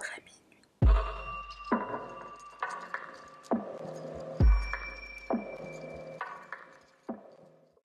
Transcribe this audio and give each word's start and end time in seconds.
après 0.00 0.22
minuit. 0.22 0.58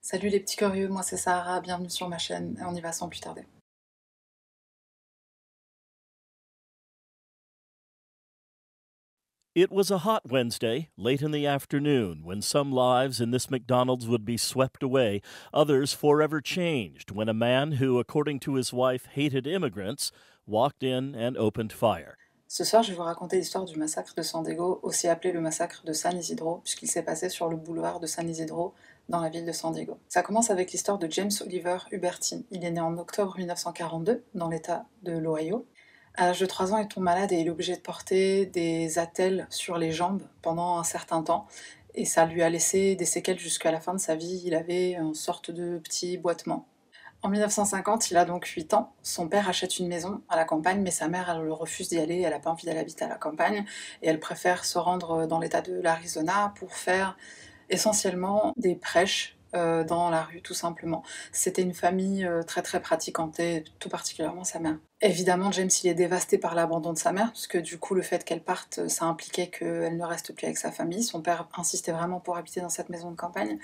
Salut 0.02 0.30
les 0.30 0.40
petits 0.40 0.56
curieux, 0.56 0.88
moi 0.88 1.04
c'est 1.04 1.18
Sarah, 1.18 1.60
bienvenue 1.62 1.90
sur 1.90 2.08
ma 2.08 2.18
chaîne 2.18 2.58
et 2.60 2.64
on 2.64 2.74
y 2.74 2.82
va 2.82 2.92
sans 2.92 3.10
plus 3.10 3.20
tarder. 3.20 3.46
It 9.56 9.72
was 9.72 9.90
a 9.90 10.00
hot 10.00 10.30
Wednesday, 10.30 10.90
late 10.98 11.22
in 11.22 11.32
the 11.32 11.48
afternoon, 11.48 12.26
when 12.26 12.42
some 12.42 12.74
lives 12.74 13.22
in 13.22 13.32
this 13.32 13.50
McDonald's 13.50 14.06
would 14.06 14.26
be 14.26 14.36
swept 14.36 14.84
away, 14.84 15.22
others 15.54 15.94
forever 15.94 16.42
changed, 16.42 17.10
when 17.10 17.30
a 17.30 17.34
man 17.34 17.74
who, 17.74 17.98
according 17.98 18.42
to 18.42 18.56
his 18.56 18.74
wife, 18.74 19.06
hated 19.14 19.48
immigrants, 19.48 20.12
walked 20.48 20.84
in 20.84 21.14
and 21.16 21.36
opened 21.38 21.72
fire. 21.72 22.16
Ce 22.48 22.64
soir, 22.64 22.84
je 22.84 22.92
vais 22.92 22.96
vous 22.96 23.04
raconter 23.04 23.38
l'histoire 23.38 23.66
du 23.66 23.78
massacre 23.78 24.14
de 24.16 24.22
San 24.22 24.44
Diego, 24.44 24.80
aussi 24.84 25.08
appelé 25.08 25.34
le 25.34 25.42
massacre 25.42 25.84
de 25.84 25.94
San 25.94 26.16
Isidro, 26.18 26.58
puisqu'il 26.64 26.88
s'est 26.88 27.04
passé 27.04 27.30
sur 27.30 27.50
le 27.50 27.58
boulevard 27.58 28.00
de 28.00 28.08
San 28.08 28.30
Isidro, 28.30 28.74
dans 29.10 29.20
la 29.20 29.30
ville 29.30 29.46
de 29.46 29.52
San 29.52 29.74
Diego. 29.74 29.98
Ça 30.08 30.22
commence 30.22 30.52
avec 30.52 30.72
l'histoire 30.72 30.98
de 30.98 31.10
James 31.12 31.32
Oliver 31.42 31.78
Huberty. 31.92 32.46
Il 32.52 32.64
est 32.64 32.72
né 32.72 32.80
en 32.80 32.98
octobre 32.98 33.36
1942, 33.38 34.24
dans 34.36 34.48
l'état 34.48 34.86
de 35.04 35.12
l'Ohio. 35.12 35.66
À 36.14 36.28
l'âge 36.28 36.40
de 36.40 36.46
3 36.46 36.74
ans, 36.74 36.78
il 36.78 36.88
tombe 36.88 37.04
malade 37.04 37.32
et 37.32 37.40
il 37.40 37.48
est 37.48 37.52
obligé 37.52 37.76
de 37.76 37.82
porter 37.82 38.46
des 38.46 39.00
attelles 39.00 39.48
sur 39.50 39.78
les 39.78 39.92
jambes 39.92 40.24
pendant 40.42 40.78
un 40.78 40.84
certain 40.84 41.24
temps. 41.24 41.48
Et 41.94 42.06
ça 42.06 42.26
lui 42.26 42.42
a 42.42 42.50
laissé 42.50 42.96
des 42.96 43.06
séquelles 43.06 43.40
jusqu'à 43.40 43.72
la 43.72 43.80
fin 43.80 43.94
de 43.94 44.00
sa 44.00 44.16
vie. 44.16 44.42
Il 44.46 44.54
avait 44.54 44.94
une 44.94 45.14
sorte 45.14 45.52
de 45.52 45.78
petit 45.80 46.18
boitement. 46.18 46.68
En 47.26 47.30
1950, 47.30 48.12
il 48.12 48.18
a 48.18 48.26
donc 48.26 48.46
8 48.46 48.76
ans. 48.76 48.94
Son 49.02 49.28
père 49.28 49.50
achète 49.50 49.80
une 49.80 49.88
maison 49.88 50.22
à 50.30 50.36
la 50.36 50.46
campagne, 50.46 50.82
mais 50.84 50.92
sa 50.92 51.08
mère, 51.08 51.28
elle 51.28 51.50
refuse 51.50 51.90
d'y 51.90 51.98
aller. 51.98 52.22
Elle 52.22 52.30
n'a 52.30 52.40
pas 52.40 52.52
envie 52.52 52.68
d'aller 52.68 52.78
habiter 52.78 53.04
à 53.04 53.08
la 53.08 53.16
campagne. 53.16 53.66
Et 54.04 54.10
elle 54.10 54.20
préfère 54.20 54.64
se 54.64 54.78
rendre 54.78 55.26
dans 55.26 55.40
l'état 55.40 55.62
de 55.62 55.74
l'Arizona 55.74 56.54
pour 56.60 56.76
faire 56.76 57.18
essentiellement 57.72 58.54
des 58.58 58.76
prêches 58.76 59.35
euh, 59.56 59.84
dans 59.84 60.10
la 60.10 60.24
rue, 60.24 60.42
tout 60.42 60.54
simplement. 60.54 61.04
C'était 61.32 61.62
une 61.62 61.74
famille 61.74 62.26
euh, 62.26 62.44
très 62.44 62.62
très 62.62 62.82
pratiquante, 62.82 63.40
et 63.40 63.64
tout 63.80 63.90
particulièrement 63.90 64.44
sa 64.44 64.60
mère. 64.60 64.78
Évidemment, 65.02 65.52
James, 65.52 65.70
il 65.84 65.90
est 65.90 65.94
dévasté 65.94 66.38
par 66.38 66.56
l'abandon 66.56 66.94
de 66.94 66.98
sa 66.98 67.12
mère, 67.12 67.32
puisque 67.32 67.58
du 67.58 67.78
coup, 67.78 67.96
le 67.96 68.02
fait 68.02 68.24
qu'elle 68.24 68.44
parte, 68.44 68.88
ça 68.88 69.06
impliquait 69.06 69.48
qu'elle 69.48 69.98
ne 69.98 70.04
reste 70.04 70.34
plus 70.34 70.46
avec 70.46 70.58
sa 70.58 70.72
famille. 70.72 71.04
Son 71.04 71.22
père 71.22 71.48
insistait 71.58 71.92
vraiment 71.92 72.20
pour 72.20 72.38
habiter 72.38 72.62
dans 72.62 72.70
cette 72.70 72.90
maison 72.90 73.12
de 73.12 73.16
campagne, 73.16 73.58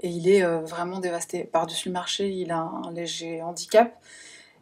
et 0.00 0.08
il 0.08 0.28
est 0.28 0.42
euh, 0.42 0.60
vraiment 0.60 0.98
dévasté. 1.00 1.44
Par-dessus 1.44 1.88
le 1.88 1.94
marché, 1.94 2.30
il 2.30 2.50
a 2.50 2.58
un 2.58 2.92
léger 2.92 3.42
handicap, 3.42 3.98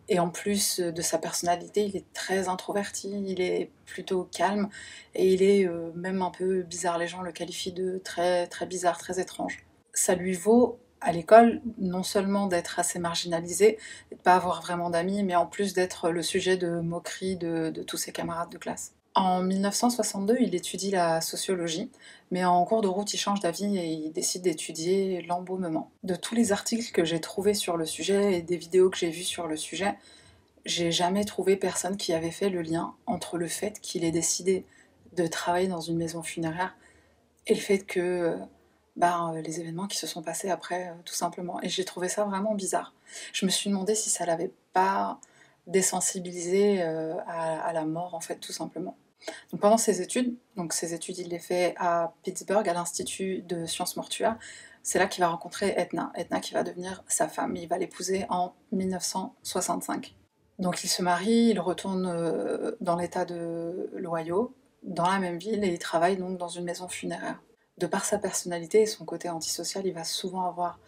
et 0.09 0.21
en 0.21 0.31
plus 0.31 0.81
de 0.81 1.03
sa 1.03 1.19
personnalité, 1.19 1.85
il 1.85 1.97
est 1.97 2.13
très 2.15 2.49
introverti, 2.49 3.11
il 3.27 3.41
est 3.41 3.71
plutôt 3.85 4.25
calme, 4.25 4.69
et 5.15 5.33
il 5.33 5.43
est 5.43 5.69
même 5.95 6.23
un 6.23 6.31
peu 6.31 6.63
bizarre. 6.63 6.97
Les 6.97 7.09
gens 7.09 7.21
le 7.21 7.31
qualifient 7.31 7.73
de 7.73 8.01
très 8.03 8.47
très 8.47 8.65
bizarre, 8.65 8.97
très 8.97 9.21
étrange 9.21 9.68
ça 9.99 10.15
lui 10.15 10.35
vaut 10.35 10.79
à 11.01 11.13
l'école 11.13 11.61
non 11.79 12.03
seulement 12.03 12.47
d'être 12.47 12.79
assez 12.79 12.99
marginalisé, 12.99 13.79
de 14.11 14.17
ne 14.17 14.21
pas 14.21 14.35
avoir 14.35 14.63
vraiment 14.63 14.91
d'amis, 14.91 15.23
mais 15.23 15.37
en 15.37 15.47
plus 15.47 15.73
d'être 15.75 16.11
le 16.11 16.23
sujet 16.23 16.57
de 16.57 16.81
moqueries 16.81 17.37
de, 17.37 17.71
tous 17.87 17.97
ses 17.97 18.13
camarades 18.13 18.51
de 18.51 18.59
classe. 18.59 18.95
En 19.15 19.43
1962, 19.43 20.37
il 20.41 20.55
étudie 20.55 20.93
la 20.93 21.21
sociologie, 21.21 21.91
mais 22.31 22.45
en 22.45 22.65
cours 22.65 22.83
de 22.83 22.89
route, 22.89 23.13
il 23.13 23.19
change 23.19 23.41
d'avis 23.41 23.77
et 23.77 23.87
il 23.87 24.13
décide 24.13 24.43
d'étudier 24.43 25.23
l'embaumement. 25.23 25.91
De 26.05 26.15
tous 26.15 26.37
les 26.37 26.53
articles 26.53 26.93
que 26.93 27.05
j'ai 27.05 27.21
trouvés 27.21 27.55
sur 27.55 27.77
le 27.77 27.85
sujet 27.85 28.35
et 28.35 28.43
des 28.43 28.57
vidéos 28.57 28.91
que 28.91 28.99
j'ai 28.99 29.11
vues 29.11 29.25
sur 29.25 29.49
le 29.49 29.57
sujet, 29.57 29.97
j'ai 30.65 30.93
jamais 30.93 31.25
trouvé 31.25 31.57
personne 31.57 31.97
qui 31.97 32.13
avait 32.13 32.31
fait 32.31 32.51
le 32.51 32.63
lien 32.63 32.95
entre 33.07 33.39
le 33.39 33.49
fait 33.49 33.81
qu'il 33.81 34.05
ait 34.05 34.13
décidé 34.13 34.65
de 35.17 35.27
travailler 35.27 35.69
dans 35.69 35.81
une 35.81 35.97
maison 35.97 36.23
funéraire 36.23 36.77
et 37.49 37.55
le 37.55 37.61
fait 37.61 37.79
que 37.79 38.37
ben, 38.99 39.33
euh, 39.33 39.41
les 39.43 39.61
événements 39.61 39.87
qui 39.87 39.97
se 39.97 40.09
sont 40.09 40.23
passés 40.23 40.51
après, 40.51 40.89
euh, 40.89 40.95
tout 41.05 41.15
simplement. 41.15 41.63
Et 41.63 41.69
j'ai 41.69 41.85
trouvé 41.85 42.09
ça 42.09 42.25
vraiment 42.25 42.55
bizarre. 42.55 42.93
Je 43.33 43.47
me 43.47 43.51
suis 43.51 43.71
demandé 43.71 43.95
si 43.95 44.11
ça 44.11 44.27
l'avait 44.27 44.53
pas 44.73 45.21
désensibilisé 45.69 46.83
euh, 46.83 47.15
à, 47.29 47.73
la 47.73 47.85
mort, 47.85 48.15
en 48.15 48.21
fait, 48.21 48.37
tout 48.41 48.53
simplement. 48.53 48.97
Pendant 49.61 49.79
ses 49.79 50.03
études, 50.03 50.35
donc 50.57 50.73
ses 50.73 50.95
études, 50.95 51.19
il 51.19 51.29
les 51.29 51.39
fait 51.39 51.75
à 51.79 52.13
Pittsburgh, 52.25 52.69
à 52.69 52.73
l'Institut 52.73 53.43
de 53.43 53.67
sciences 53.67 53.97
mortuaires. 53.97 54.37
C'est 54.83 54.99
là 54.99 55.07
qu'il 55.07 55.23
va 55.23 55.29
rencontrer 55.29 55.75
Etna, 55.77 56.11
Etna 56.17 56.41
qui 56.41 56.55
va 56.55 56.65
devenir 56.65 57.05
sa 57.07 57.29
femme. 57.29 57.55
Il 57.55 57.69
va 57.69 57.79
l'épouser 57.79 58.27
en 58.31 58.55
1965. 58.73 60.17
Donc 60.59 60.83
il 60.83 60.89
se 60.89 61.03
marie, 61.03 61.51
il 61.51 61.61
retourne 61.61 62.77
dans 62.81 62.97
l'état 62.97 63.25
de 63.25 63.91
l'Ohio, 63.95 64.55
dans 64.83 65.09
la 65.09 65.19
même 65.19 65.39
ville, 65.39 65.63
et 65.63 65.69
il 65.69 65.79
travaille 65.79 66.17
donc 66.17 66.39
dans 66.39 66.49
une 66.49 66.65
maison 66.65 66.89
funéraire 66.89 67.41
de 67.79 67.87
par 67.87 68.05
sa 68.05 68.19
personnalité 68.19 68.83
et 68.83 68.87
son 68.87 69.05
côté 69.05 69.29
antisocial, 69.29 69.87
il 69.87 69.93
va 69.93 70.05
souvent 70.05 70.47
avoir 70.47 70.79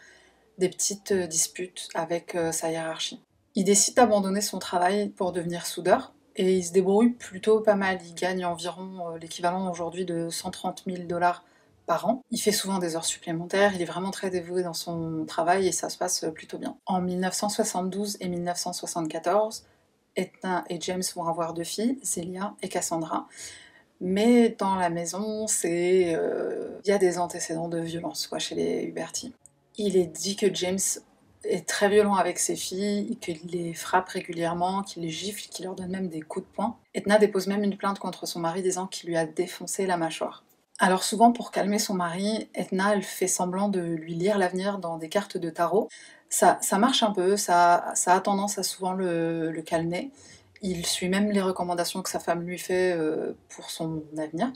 des 0.59 0.69
petites 0.69 1.13
euh, 1.13 1.27
disputes 1.27 1.89
avec 1.95 2.35
euh, 2.35 2.53
sa 2.53 2.71
hiérarchie. 2.71 3.21
Il 3.57 3.65
décide 3.65 3.97
d'abandonner 3.97 4.41
son 4.41 4.59
travail 4.59 5.09
pour 5.09 5.33
devenir 5.33 5.67
soudeur 5.67 6.13
et 6.37 6.59
il 6.59 6.65
se 6.65 6.73
débrouille 6.73 7.11
plutôt 7.11 7.61
pas 7.61 7.75
mal. 7.75 7.99
Il 8.05 8.15
gagne 8.15 8.45
environ 8.45 9.11
euh, 9.15 9.19
l'équivalent 9.19 9.71
aujourd'hui 9.71 10.05
de 10.05 10.29
130 10.31 10.85
000 10.87 11.05
dollars 11.05 11.45
par 11.87 12.07
an. 12.07 12.23
Il 12.31 12.39
fait 12.39 12.53
souvent 12.53 12.79
des 12.79 12.95
heures 12.95 13.05
supplémentaires, 13.05 13.75
il 13.75 13.83
est 13.83 13.87
vraiment 13.87 14.13
très 14.13 14.31
dévoué 14.31 14.63
dans 14.63 14.75
son 14.75 15.25
travail 15.27 15.67
et 15.67 15.73
ça 15.73 15.89
se 15.89 15.99
passe 15.99 16.25
plutôt 16.35 16.59
bien. 16.59 16.77
En 16.87 17.01
1972 17.01 18.19
et 18.21 18.29
1974, 18.29 19.65
Etna 20.15 20.65
et 20.69 20.81
James 20.81 21.03
vont 21.17 21.27
avoir 21.27 21.55
deux 21.55 21.65
filles, 21.65 21.99
Celia 22.03 22.55
et 22.63 22.69
Cassandra. 22.69 23.27
Mais 24.01 24.57
dans 24.59 24.77
la 24.77 24.89
maison, 24.89 25.47
c'est 25.47 26.15
euh, 26.15 26.79
il 26.85 26.89
y 26.89 26.93
a 26.93 26.99
des 26.99 27.19
antécédents 27.19 27.69
de 27.69 27.79
violence 27.79 28.27
quoi, 28.27 28.39
chez 28.39 28.55
les 28.55 28.83
Huberti. 28.85 29.35
Il 29.77 29.97
est 29.97 30.07
dit 30.07 30.37
que 30.37 30.53
James 30.55 30.79
est 31.45 31.69
très 31.69 31.89
violent 31.89 32.15
avec 32.15 32.39
ses 32.39 32.57
filles, 32.57 33.17
qu'il 33.21 33.41
les 33.51 33.75
frappe 33.75 34.09
régulièrement, 34.09 34.83
qu'il 34.83 35.03
les 35.03 35.11
gifle, 35.11 35.49
qu'il 35.49 35.67
leur 35.67 35.75
donne 35.75 35.91
même 35.91 36.09
des 36.09 36.23
coups 36.23 36.47
de 36.47 36.53
poing. 36.53 36.77
Etna 36.95 37.19
dépose 37.19 37.47
même 37.47 37.63
une 37.63 37.77
plainte 37.77 37.99
contre 37.99 38.27
son 38.27 38.41
mari 38.41 38.63
disant 38.63 38.87
qu'il 38.87 39.11
lui 39.11 39.17
a 39.17 39.27
défoncé 39.27 39.87
la 39.87 39.97
mâchoire. 39.97 40.45
Alors 40.79 41.05
souvent 41.05 41.31
pour 41.31 41.51
calmer 41.51 41.79
son 41.79 41.95
mari, 41.95 42.49
Etna 42.55 42.99
fait 43.03 43.27
semblant 43.27 43.69
de 43.69 43.81
lui 43.81 44.15
lire 44.15 44.39
l'avenir 44.39 44.79
dans 44.79 44.97
des 44.97 45.11
cartes 45.11 45.37
de 45.37 45.51
tarot. 45.51 45.89
Ça, 46.31 46.59
ça 46.63 46.79
marche 46.79 47.03
un 47.03 47.11
peu, 47.11 47.37
ça, 47.37 47.93
ça 47.95 48.15
a 48.15 48.21
tendance 48.21 48.59
à 48.59 48.63
souvent 48.63 48.93
le 48.93 49.63
calmer. 49.65 50.11
Il 50.63 50.87
suit 50.87 51.09
même 51.09 51.31
les 51.31 51.41
recommandations 51.41 52.03
que 52.03 52.11
sa 52.11 52.21
femme 52.21 52.43
lui 52.43 52.59
fait 52.59 52.93
euh, 52.93 53.33
pour 53.49 53.71
son 53.71 54.03
avenir. 54.19 54.53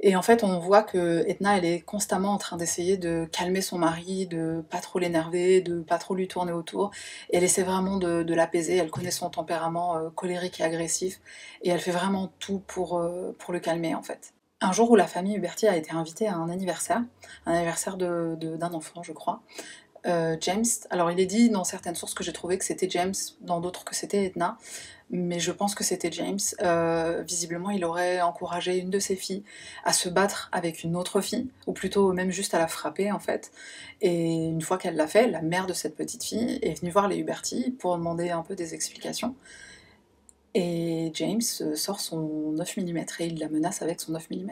Et 0.00 0.14
en 0.14 0.22
fait, 0.22 0.44
on 0.44 0.60
voit 0.60 0.84
que 0.84 1.24
Etna, 1.26 1.58
elle 1.58 1.64
est 1.64 1.80
constamment 1.80 2.32
en 2.32 2.38
train 2.38 2.56
d'essayer 2.56 2.96
de 2.96 3.28
calmer 3.32 3.60
son 3.60 3.78
mari, 3.78 4.28
de 4.28 4.64
pas 4.70 4.78
trop 4.78 5.00
l'énerver, 5.00 5.60
de 5.60 5.80
pas 5.80 5.98
trop 5.98 6.14
lui 6.14 6.28
tourner 6.28 6.52
autour. 6.52 6.92
Elle 7.32 7.42
essaie 7.42 7.64
vraiment 7.64 7.96
de, 7.96 8.34
l'apaiser. 8.34 8.76
Elle 8.76 8.90
connaît 8.90 9.10
son 9.10 9.28
tempérament 9.28 9.96
euh, 9.96 10.10
colérique 10.10 10.60
et 10.60 10.62
agressif. 10.62 11.20
Et 11.62 11.70
elle 11.70 11.80
fait 11.80 11.90
vraiment 11.90 12.32
tout 12.38 12.62
pour, 12.68 12.98
euh, 12.98 13.34
pour 13.40 13.52
le 13.52 13.58
calmer, 13.58 13.94
en 13.96 14.02
fait. 14.02 14.34
Un 14.60 14.72
jour 14.72 14.90
où 14.90 14.96
la 14.96 15.06
famille 15.06 15.36
Huberti 15.36 15.66
a 15.68 15.76
été 15.76 15.92
invitée 15.92 16.26
à 16.26 16.34
un 16.34 16.48
anniversaire, 16.48 17.02
un 17.46 17.54
anniversaire 17.54 17.96
d'un 17.96 18.34
de, 18.34 18.74
enfant, 18.74 19.04
je 19.04 19.12
crois, 19.12 19.40
James, 20.04 20.64
alors 20.90 21.10
il 21.10 21.20
est 21.20 21.26
dit 21.26 21.50
dans 21.50 21.64
certaines 21.64 21.94
sources 21.94 22.14
que 22.14 22.24
j'ai 22.24 22.32
trouvé 22.32 22.58
que 22.58 22.64
c'était 22.64 22.88
James, 22.90 23.14
dans 23.40 23.60
d'autres 23.60 23.84
que 23.84 23.94
c'était 23.94 24.24
Etna, 24.24 24.58
mais 25.10 25.38
je 25.40 25.52
pense 25.52 25.74
que 25.74 25.84
c'était 25.84 26.12
James. 26.12 26.38
Euh, 26.60 27.22
visiblement, 27.22 27.70
il 27.70 27.84
aurait 27.84 28.20
encouragé 28.20 28.76
une 28.76 28.90
de 28.90 28.98
ses 28.98 29.16
filles 29.16 29.42
à 29.84 29.92
se 29.92 30.08
battre 30.08 30.48
avec 30.52 30.82
une 30.84 30.96
autre 30.96 31.20
fille, 31.20 31.48
ou 31.66 31.72
plutôt 31.72 32.12
même 32.12 32.30
juste 32.30 32.54
à 32.54 32.58
la 32.58 32.68
frapper 32.68 33.10
en 33.10 33.18
fait. 33.18 33.50
Et 34.00 34.34
une 34.34 34.60
fois 34.60 34.78
qu'elle 34.78 34.96
l'a 34.96 35.06
fait, 35.06 35.28
la 35.28 35.42
mère 35.42 35.66
de 35.66 35.72
cette 35.72 35.96
petite 35.96 36.24
fille 36.24 36.58
est 36.62 36.80
venue 36.80 36.90
voir 36.90 37.08
les 37.08 37.16
Huberti 37.16 37.70
pour 37.78 37.96
demander 37.96 38.30
un 38.30 38.42
peu 38.42 38.54
des 38.54 38.74
explications. 38.74 39.34
Et 40.54 41.10
James 41.14 41.42
sort 41.42 42.00
son 42.00 42.52
9 42.52 42.78
mm 42.78 42.98
et 43.20 43.26
il 43.26 43.38
la 43.38 43.48
menace 43.48 43.82
avec 43.82 44.00
son 44.00 44.12
9 44.12 44.30
mm. 44.30 44.50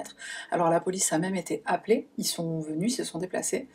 Alors 0.50 0.70
la 0.70 0.80
police 0.80 1.12
a 1.12 1.18
même 1.18 1.34
été 1.34 1.62
appelée, 1.66 2.06
ils 2.18 2.26
sont 2.26 2.60
venus, 2.60 2.92
ils 2.92 2.96
se 2.96 3.04
sont 3.04 3.18
déplacés 3.18 3.66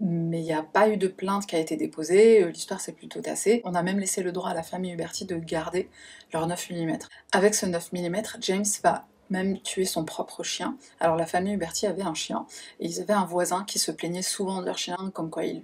mais 0.00 0.40
il 0.40 0.44
n'y 0.44 0.52
a 0.52 0.62
pas 0.62 0.88
eu 0.88 0.96
de 0.96 1.08
plainte 1.08 1.46
qui 1.46 1.56
a 1.56 1.58
été 1.58 1.76
déposée, 1.76 2.42
euh, 2.42 2.48
l'histoire 2.48 2.80
s'est 2.80 2.92
plutôt 2.92 3.20
tassée. 3.20 3.60
On 3.64 3.74
a 3.74 3.82
même 3.82 3.98
laissé 3.98 4.22
le 4.22 4.32
droit 4.32 4.50
à 4.50 4.54
la 4.54 4.62
famille 4.62 4.92
Huberti 4.92 5.26
de 5.26 5.36
garder 5.36 5.90
leur 6.32 6.46
9 6.46 6.70
mm. 6.70 6.98
Avec 7.32 7.54
ce 7.54 7.66
9 7.66 7.92
mm, 7.92 8.22
James 8.40 8.64
va 8.82 9.06
même 9.28 9.60
tuer 9.60 9.84
son 9.84 10.04
propre 10.04 10.42
chien. 10.42 10.76
Alors 11.00 11.16
la 11.16 11.26
famille 11.26 11.52
Huberti 11.52 11.86
avait 11.86 12.02
un 12.02 12.14
chien, 12.14 12.46
et 12.80 12.86
ils 12.86 13.00
avaient 13.00 13.12
un 13.12 13.26
voisin 13.26 13.64
qui 13.64 13.78
se 13.78 13.92
plaignait 13.92 14.22
souvent 14.22 14.60
de 14.60 14.66
leur 14.66 14.78
chien, 14.78 14.96
comme 15.12 15.28
quoi 15.30 15.44
il, 15.44 15.62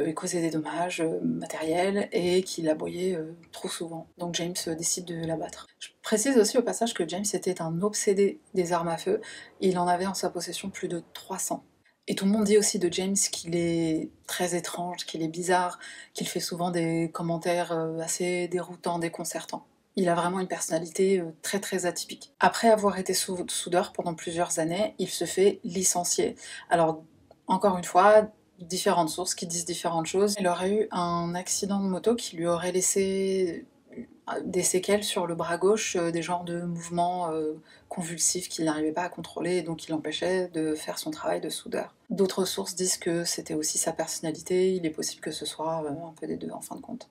euh, 0.00 0.12
causait 0.12 0.40
des 0.40 0.50
dommages 0.50 1.00
euh, 1.00 1.20
matériels 1.22 2.08
et 2.12 2.42
qu'il 2.42 2.68
aboyait 2.70 3.18
trop 3.52 3.68
souvent. 3.68 4.08
Donc 4.16 4.34
James 4.36 4.54
décide 4.76 5.04
de 5.04 5.26
l'abattre. 5.26 5.66
Je 5.78 5.88
précise 6.02 6.38
aussi 6.38 6.56
au 6.56 6.62
passage 6.62 6.94
que 6.94 7.06
James 7.06 7.24
était 7.32 7.60
un 7.60 7.82
obsédé 7.82 8.40
des 8.54 8.72
armes 8.72 8.88
à 8.88 8.96
feu, 8.96 9.20
il 9.60 9.78
en 9.78 9.86
avait 9.86 10.06
en 10.06 10.14
sa 10.14 10.30
possession 10.30 10.70
plus 10.70 10.88
de 10.88 11.02
300. 11.12 11.62
Et 12.08 12.14
tout 12.14 12.24
le 12.24 12.30
monde 12.30 12.44
dit 12.44 12.56
aussi 12.56 12.78
de 12.78 12.92
James 12.92 13.16
qu'il 13.16 13.56
est 13.56 14.10
très 14.26 14.54
étrange, 14.54 15.06
qu'il 15.06 15.22
est 15.22 15.28
bizarre, 15.28 15.78
qu'il 16.14 16.28
fait 16.28 16.40
souvent 16.40 16.70
des 16.70 17.10
commentaires 17.12 17.72
euh, 17.72 17.98
assez 17.98 18.46
déroutants, 18.48 18.98
déconcertants. 18.98 19.66
Il 19.96 20.08
a 20.08 20.14
vraiment 20.14 20.38
une 20.38 20.46
personnalité 20.46 21.18
euh, 21.18 21.34
très 21.42 21.58
très 21.58 21.84
atypique. 21.84 22.32
Après 22.38 22.68
avoir 22.68 22.98
été 22.98 23.12
soudeur 23.12 23.92
pendant 23.92 24.14
plusieurs 24.14 24.60
années, 24.60 24.94
il 24.98 25.08
se 25.08 25.24
fait 25.24 25.58
licencier. 25.64 26.36
Alors, 26.70 27.02
encore 27.48 27.76
une 27.76 27.84
fois, 27.84 28.30
différentes 28.60 29.10
sources 29.10 29.34
qui 29.34 29.46
disent 29.46 29.64
différentes 29.64 30.06
choses. 30.06 30.34
Il 30.38 30.46
aurait 30.46 30.72
eu 30.72 30.88
un 30.90 31.34
accident 31.34 31.80
de 31.80 31.88
moto 31.88 32.14
qui 32.14 32.36
lui 32.36 32.46
aurait 32.46 32.72
laissé 32.72 33.66
des 34.44 34.62
séquelles 34.62 35.04
sur 35.04 35.26
le 35.26 35.34
bras 35.34 35.56
gauche, 35.56 35.96
euh, 35.96 36.10
des 36.10 36.22
genres 36.22 36.44
de 36.44 36.62
mouvements 36.62 37.30
euh, 37.30 37.54
convulsifs 37.88 38.48
qu'il 38.48 38.64
n'arrivait 38.64 38.92
pas 38.92 39.02
à 39.02 39.08
contrôler 39.08 39.56
et 39.56 39.62
donc 39.62 39.78
qui 39.78 39.90
l'empêchaient 39.90 40.48
de 40.48 40.74
faire 40.74 40.98
son 40.98 41.10
travail 41.10 41.40
de 41.40 41.48
soudeur. 41.48 41.94
D'autres 42.10 42.44
sources 42.44 42.74
disent 42.74 42.98
que 42.98 43.24
c'était 43.24 43.54
aussi 43.54 43.78
sa 43.78 43.92
personnalité, 43.92 44.74
il 44.74 44.84
est 44.84 44.90
possible 44.90 45.20
que 45.20 45.30
ce 45.30 45.46
soit 45.46 45.84
euh, 45.84 45.90
un 45.90 46.14
peu 46.18 46.26
des 46.26 46.36
deux 46.36 46.50
en 46.50 46.60
fin 46.60 46.76
de 46.76 46.80
compte. 46.80 47.08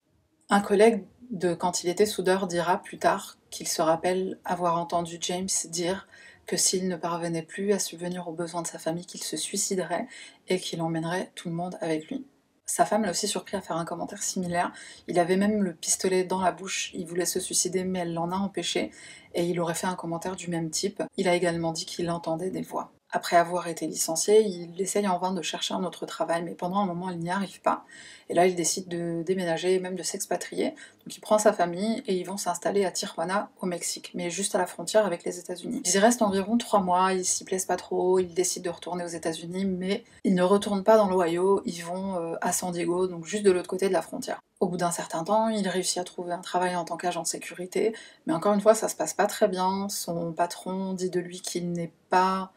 Un 0.50 0.62
collègue 0.62 1.04
de 1.32 1.54
quand 1.54 1.84
il 1.84 1.90
était 1.90 2.06
soudeur 2.06 2.48
dira 2.48 2.82
plus 2.82 3.00
tard 3.00 3.38
qu'il 3.50 3.68
se 3.68 3.82
rappelle 3.82 4.38
avoir 4.46 4.78
entendu 4.78 5.18
James 5.22 5.48
dire 5.70 6.08
que 6.46 6.58
s'il 6.58 6.88
ne 6.88 6.96
parvenait 6.96 7.42
plus 7.42 7.72
à 7.72 7.80
subvenir 7.80 8.28
aux 8.28 8.34
besoins 8.34 8.62
de 8.62 8.68
sa 8.68 8.78
famille, 8.78 9.06
qu'il 9.06 9.24
se 9.24 9.38
suiciderait 9.38 10.08
et 10.48 10.60
qu'il 10.60 10.82
emmènerait 10.82 11.32
tout 11.34 11.50
le 11.50 11.56
monde 11.56 11.78
avec 11.82 12.08
lui. 12.10 12.26
Sa 12.66 12.86
femme 12.86 13.04
l'a 13.04 13.12
aussi 13.12 13.28
surpris 13.28 13.58
à 13.58 13.62
faire 13.62 13.78
un 13.78 13.86
commentaire 13.86 14.24
similaire. 14.24 14.72
Il 15.08 15.20
avait 15.20 15.38
même 15.38 15.62
le 15.64 15.74
pistolet 15.74 16.24
dans 16.24 16.42
la 16.42 16.52
bouche, 16.52 16.92
il 16.94 17.06
voulait 17.06 17.26
se 17.26 17.40
suicider, 17.40 17.84
mais 17.84 18.00
elle 18.00 18.14
l'en 18.14 18.32
a 18.32 18.36
empêché, 18.36 18.92
et 19.36 19.46
il 19.46 19.60
aurait 19.60 19.76
fait 19.76 19.88
un 19.88 19.96
commentaire 19.96 20.36
du 20.36 20.50
même 20.50 20.72
type. 20.72 21.04
Il 21.18 21.28
a 21.28 21.36
également 21.36 21.74
dit 21.74 21.86
qu'il 21.86 22.10
entendait 22.10 22.50
des 22.50 22.64
voix. 22.64 22.95
Après 23.16 23.38
avoir 23.38 23.70
été 23.70 23.88
licencié, 23.88 24.42
il 24.42 24.82
essaye 24.82 25.08
en 25.08 25.18
vain 25.18 25.32
de 25.32 25.42
chercher 25.42 25.74
un 25.74 25.86
autre 25.86 26.06
travail, 26.06 26.44
mais 26.44 26.54
pendant 26.54 26.80
un 26.80 26.86
moment, 26.86 27.10
il 27.12 27.20
n'y 27.20 27.30
arrive 27.30 27.62
pas. 27.62 27.86
Et 28.28 28.34
là, 28.34 28.46
il 28.46 28.56
décide 28.56 28.90
de 28.90 29.24
déménager, 29.26 29.80
même 29.80 29.96
de 29.96 30.04
s'expatrier. 30.04 30.72
Donc 30.72 31.16
il 31.16 31.22
prend 31.22 31.38
sa 31.38 31.54
famille 31.54 32.04
et 32.08 32.16
ils 32.16 32.26
vont 32.26 32.36
s'installer 32.36 32.84
à 32.84 32.92
Tijuana, 32.92 33.52
au 33.62 33.68
Mexique, 33.68 34.12
mais 34.16 34.30
juste 34.30 34.54
à 34.54 34.58
la 34.58 34.68
frontière 34.68 35.06
avec 35.06 35.24
les 35.24 35.40
États-Unis. 35.40 35.82
Ils 35.86 35.96
y 35.96 35.98
restent 35.98 36.24
environ 36.24 36.58
trois 36.58 36.82
mois, 36.82 37.14
ils 37.14 37.24
s'y 37.24 37.46
plaisent 37.46 37.64
pas 37.64 37.78
trop, 37.78 38.20
ils 38.20 38.34
décident 38.34 38.70
de 38.70 38.76
retourner 38.76 39.06
aux 39.06 39.08
États-Unis, 39.08 39.64
mais 39.64 40.04
ils 40.26 40.36
ne 40.36 40.44
retournent 40.44 40.84
pas 40.84 40.98
dans 40.98 41.08
l'Ohio, 41.08 41.62
ils 41.66 41.86
vont 41.86 42.18
euh, 42.18 42.36
à 42.42 42.52
San 42.52 42.74
Diego, 42.74 43.08
donc 43.08 43.24
juste 43.24 43.46
de 43.46 43.52
l'autre 43.52 43.70
côté 43.70 43.88
de 43.88 43.94
la 43.94 44.02
frontière. 44.02 44.42
Au 44.60 44.68
bout 44.68 44.76
d'un 44.76 44.92
certain 44.92 45.24
temps, 45.24 45.48
il 45.48 45.66
réussit 45.70 46.00
à 46.00 46.04
trouver 46.04 46.34
un 46.34 46.42
travail 46.42 46.76
en 46.76 46.84
tant 46.84 46.98
qu'agent 46.98 47.22
de 47.22 47.28
sécurité, 47.28 47.94
mais 48.26 48.34
encore 48.34 48.54
une 48.54 48.62
fois, 48.62 48.76
ça 48.76 48.90
se 48.90 48.96
passe 48.98 49.14
pas 49.14 49.28
très 49.28 49.48
bien. 49.48 49.88
Son 49.88 50.34
patron 50.34 50.92
dit 50.92 51.10
de 51.10 51.22
lui 51.22 51.40
qu'il 51.40 51.72
n'est 51.72 51.94
pas 52.10 52.52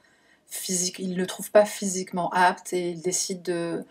physique, 0.49 0.99
il 0.99 1.11
ne 1.11 1.17
le 1.17 1.27
trouve 1.27 1.51
pas 1.51 1.65
physiquement 1.65 2.31
apte 2.31 2.73
et 2.73 2.91
il 2.91 3.03
décide 3.03 3.43
de, 3.43 3.85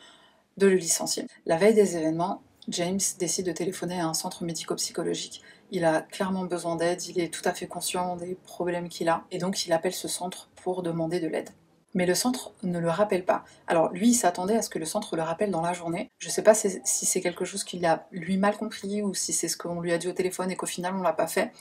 de 0.57 0.67
le 0.67 0.75
licencier. 0.75 1.25
La 1.45 1.57
veille 1.57 1.73
des 1.73 1.97
événements, 1.97 2.41
James 2.67 2.99
décide 3.19 3.45
de 3.45 3.51
téléphoner 3.51 3.99
à 3.99 4.07
un 4.07 4.13
centre 4.13 4.43
médico-psychologique. 4.43 5.41
Il 5.71 5.85
a 5.85 6.01
clairement 6.01 6.45
besoin 6.45 6.75
d'aide, 6.75 7.05
il 7.05 7.19
est 7.19 7.33
tout 7.33 7.41
à 7.45 7.53
fait 7.53 7.67
conscient 7.67 8.15
des 8.15 8.35
problèmes 8.35 8.89
qu'il 8.89 9.09
a, 9.09 9.23
et 9.31 9.37
donc 9.37 9.65
il 9.65 9.73
appelle 9.73 9.93
ce 9.93 10.07
centre 10.07 10.49
pour 10.55 10.83
demander 10.83 11.19
de 11.19 11.27
l'aide. 11.27 11.49
Mais 11.93 12.05
le 12.05 12.15
centre 12.15 12.53
ne 12.63 12.79
le 12.79 12.89
rappelle 12.89 13.25
pas. 13.25 13.43
Alors 13.65 13.91
lui, 13.91 14.09
il 14.09 14.13
s'attendait 14.13 14.57
à 14.57 14.61
ce 14.61 14.69
que 14.69 14.79
le 14.79 14.85
centre 14.85 15.15
le 15.15 15.23
rappelle 15.23 15.51
dans 15.51 15.61
la 15.61 15.73
journée. 15.73 16.11
Je 16.19 16.27
ne 16.27 16.31
sais 16.31 16.43
pas 16.43 16.53
si 16.53 16.79
c'est 16.83 17.21
quelque 17.21 17.45
chose 17.45 17.63
qu'il 17.63 17.85
a 17.85 18.07
lui 18.11 18.37
mal 18.37 18.55
compris 18.57 19.01
ou 19.01 19.13
si 19.13 19.33
c'est 19.33 19.47
ce 19.47 19.57
qu'on 19.57 19.81
lui 19.81 19.91
a 19.91 19.97
dit 19.97 20.07
au 20.07 20.13
téléphone 20.13 20.51
et 20.51 20.55
qu'au 20.55 20.65
final 20.65 20.93
on 20.95 21.01
l'a 21.01 21.13
pas 21.13 21.27
fait. 21.27 21.51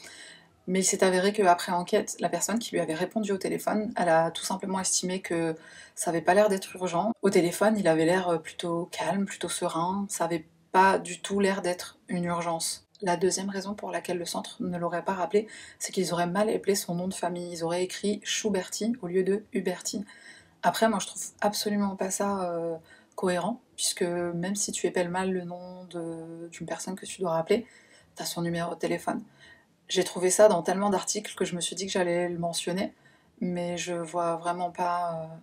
Mais 0.66 0.80
il 0.80 0.84
s'est 0.84 1.04
avéré 1.04 1.32
qu'après 1.32 1.72
enquête, 1.72 2.16
la 2.20 2.28
personne 2.28 2.58
qui 2.58 2.72
lui 2.72 2.80
avait 2.80 2.94
répondu 2.94 3.32
au 3.32 3.38
téléphone, 3.38 3.92
elle 3.96 4.08
a 4.08 4.30
tout 4.30 4.44
simplement 4.44 4.80
estimé 4.80 5.20
que 5.20 5.54
ça 5.94 6.10
n'avait 6.10 6.24
pas 6.24 6.34
l'air 6.34 6.48
d'être 6.48 6.74
urgent. 6.74 7.12
Au 7.22 7.30
téléphone, 7.30 7.76
il 7.78 7.86
avait 7.86 8.04
l'air 8.04 8.40
plutôt 8.42 8.88
calme, 8.90 9.26
plutôt 9.26 9.48
serein, 9.48 10.06
ça 10.08 10.24
n'avait 10.24 10.46
pas 10.72 10.98
du 10.98 11.20
tout 11.20 11.40
l'air 11.40 11.62
d'être 11.62 11.98
une 12.08 12.24
urgence. 12.24 12.86
La 13.02 13.16
deuxième 13.16 13.50
raison 13.50 13.74
pour 13.74 13.90
laquelle 13.90 14.16
le 14.16 14.24
centre 14.24 14.56
ne 14.60 14.78
l'aurait 14.78 15.04
pas 15.04 15.12
rappelé, 15.12 15.48
c'est 15.78 15.92
qu'ils 15.92 16.14
auraient 16.14 16.26
mal 16.26 16.48
appelé 16.48 16.74
son 16.74 16.94
nom 16.94 17.08
de 17.08 17.14
famille. 17.14 17.52
Ils 17.52 17.62
auraient 17.62 17.84
écrit 17.84 18.20
Schuberti 18.24 18.94
au 19.02 19.06
lieu 19.06 19.22
de 19.22 19.44
Huberti. 19.52 20.04
Après, 20.62 20.88
moi, 20.88 20.98
je 20.98 21.06
trouve 21.06 21.22
absolument 21.42 21.94
pas 21.94 22.10
ça 22.10 22.50
euh, 22.50 22.76
cohérent, 23.14 23.60
puisque 23.76 24.02
même 24.02 24.56
si 24.56 24.72
tu 24.72 24.86
épelles 24.86 25.10
mal 25.10 25.30
le 25.30 25.44
nom 25.44 25.84
d'une 25.84 26.66
personne 26.66 26.94
que 26.94 27.04
tu 27.04 27.20
dois 27.20 27.32
rappeler, 27.32 27.66
tu 28.16 28.22
as 28.22 28.26
son 28.26 28.40
numéro 28.40 28.74
de 28.74 28.78
téléphone. 28.80 29.22
J'ai 29.88 30.04
trouvé 30.04 30.30
ça 30.30 30.48
dans 30.48 30.62
tellement 30.62 30.90
d'articles 30.90 31.34
que 31.34 31.44
je 31.44 31.54
me 31.54 31.60
suis 31.60 31.76
dit 31.76 31.86
que 31.86 31.92
j'allais 31.92 32.28
le 32.28 32.38
mentionner, 32.38 32.92
mais 33.40 33.76
je 33.76 33.94
vois 33.94 34.36
vraiment 34.36 34.70
pas 34.70 35.12
euh, 35.12 35.36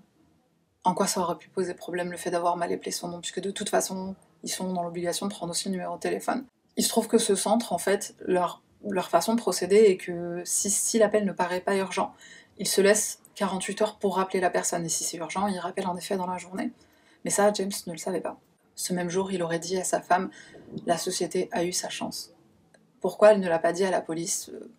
en 0.83 0.93
quoi 0.93 1.07
ça 1.07 1.21
aurait 1.21 1.37
pu 1.37 1.49
poser 1.49 1.73
problème 1.73 2.11
le 2.11 2.17
fait 2.17 2.31
d'avoir 2.31 2.57
mal 2.57 2.71
appelé 2.73 2.91
son 2.91 3.07
nom, 3.07 3.21
puisque 3.21 3.39
de 3.39 3.51
toute 3.51 3.69
façon, 3.69 4.15
ils 4.43 4.49
sont 4.49 4.73
dans 4.73 4.83
l'obligation 4.83 5.27
de 5.27 5.31
prendre 5.31 5.51
aussi 5.51 5.69
le 5.69 5.73
numéro 5.73 5.95
de 5.95 6.01
téléphone. 6.01 6.45
Il 6.75 6.83
se 6.83 6.89
trouve 6.89 7.07
que 7.07 7.17
ce 7.17 7.35
centre, 7.35 7.71
en 7.71 7.77
fait, 7.77 8.15
leur, 8.19 8.61
leur 8.89 9.09
façon 9.09 9.33
de 9.33 9.39
procéder 9.39 9.77
est 9.77 9.97
que 9.97 10.41
si, 10.43 10.69
si 10.69 10.99
l'appel 10.99 11.25
ne 11.25 11.31
paraît 11.31 11.61
pas 11.61 11.75
urgent, 11.75 12.13
ils 12.57 12.67
se 12.67 12.81
laissent 12.81 13.19
48 13.35 13.81
heures 13.81 13.95
pour 13.97 14.17
rappeler 14.17 14.41
la 14.41 14.49
personne, 14.49 14.85
et 14.85 14.89
si 14.89 15.03
c'est 15.03 15.17
urgent, 15.17 15.47
ils 15.47 15.59
rappellent 15.59 15.87
en 15.87 15.95
effet 15.95 16.17
dans 16.17 16.27
la 16.27 16.37
journée. 16.37 16.71
Mais 17.23 17.31
ça, 17.31 17.53
James 17.53 17.71
ne 17.87 17.93
le 17.93 17.97
savait 17.97 18.21
pas. 18.21 18.39
Ce 18.75 18.93
même 18.93 19.09
jour, 19.09 19.31
il 19.31 19.41
aurait 19.41 19.59
dit 19.59 19.77
à 19.77 19.83
sa 19.83 20.01
femme 20.01 20.29
La 20.85 20.97
société 20.97 21.47
a 21.51 21.63
eu 21.63 21.71
sa 21.71 21.89
chance. 21.89 22.32
Pourquoi 23.03 23.33
elle 23.33 23.41
ne 23.41 23.49
l'a 23.49 23.59
pas 23.59 23.73
dit 23.73 23.83
à 23.83 23.91
la 23.91 23.99
police 23.99 24.49
euh, 24.53 24.71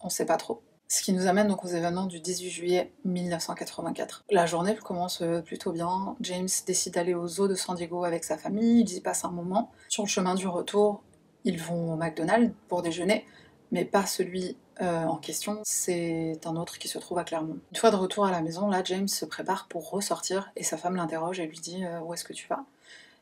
On 0.00 0.08
ne 0.08 0.10
sait 0.10 0.26
pas 0.26 0.36
trop. 0.36 0.60
Ce 0.86 1.02
qui 1.02 1.14
nous 1.14 1.28
amène 1.28 1.48
donc 1.48 1.64
aux 1.64 1.68
événements 1.68 2.04
du 2.04 2.20
18 2.20 2.50
juillet 2.50 2.92
1984. 3.06 4.26
La 4.28 4.44
journée 4.44 4.76
commence 4.76 5.22
euh, 5.22 5.40
plutôt 5.40 5.72
bien. 5.72 6.14
James 6.20 6.46
décide 6.66 6.92
d'aller 6.92 7.14
aux 7.14 7.40
eaux 7.40 7.48
de 7.48 7.54
San 7.54 7.74
Diego 7.74 8.04
avec 8.04 8.22
sa 8.22 8.36
famille. 8.36 8.82
Ils 8.82 8.96
y 8.98 9.00
passent 9.00 9.24
un 9.24 9.30
moment. 9.30 9.72
Sur 9.88 10.02
le 10.02 10.08
chemin 10.08 10.34
du 10.34 10.46
retour, 10.46 11.02
ils 11.44 11.58
vont 11.58 11.94
au 11.94 11.96
McDonald's 11.96 12.52
pour 12.68 12.82
déjeuner, 12.82 13.24
mais 13.72 13.86
pas 13.86 14.04
celui 14.04 14.58
euh, 14.82 15.04
en 15.04 15.16
question, 15.16 15.62
c'est 15.64 16.38
un 16.44 16.56
autre 16.56 16.76
qui 16.76 16.88
se 16.88 16.98
trouve 16.98 17.16
à 17.16 17.24
Clermont. 17.24 17.60
Une 17.72 17.78
fois 17.78 17.90
de 17.90 17.96
retour 17.96 18.26
à 18.26 18.30
la 18.30 18.42
maison, 18.42 18.68
là, 18.68 18.82
James 18.84 19.08
se 19.08 19.24
prépare 19.24 19.68
pour 19.68 19.88
ressortir 19.88 20.52
et 20.54 20.64
sa 20.64 20.76
femme 20.76 20.96
l'interroge 20.96 21.40
et 21.40 21.46
lui 21.46 21.60
dit 21.60 21.82
Où 22.04 22.12
est-ce 22.12 22.24
que 22.24 22.34
tu 22.34 22.46
vas? 22.46 22.66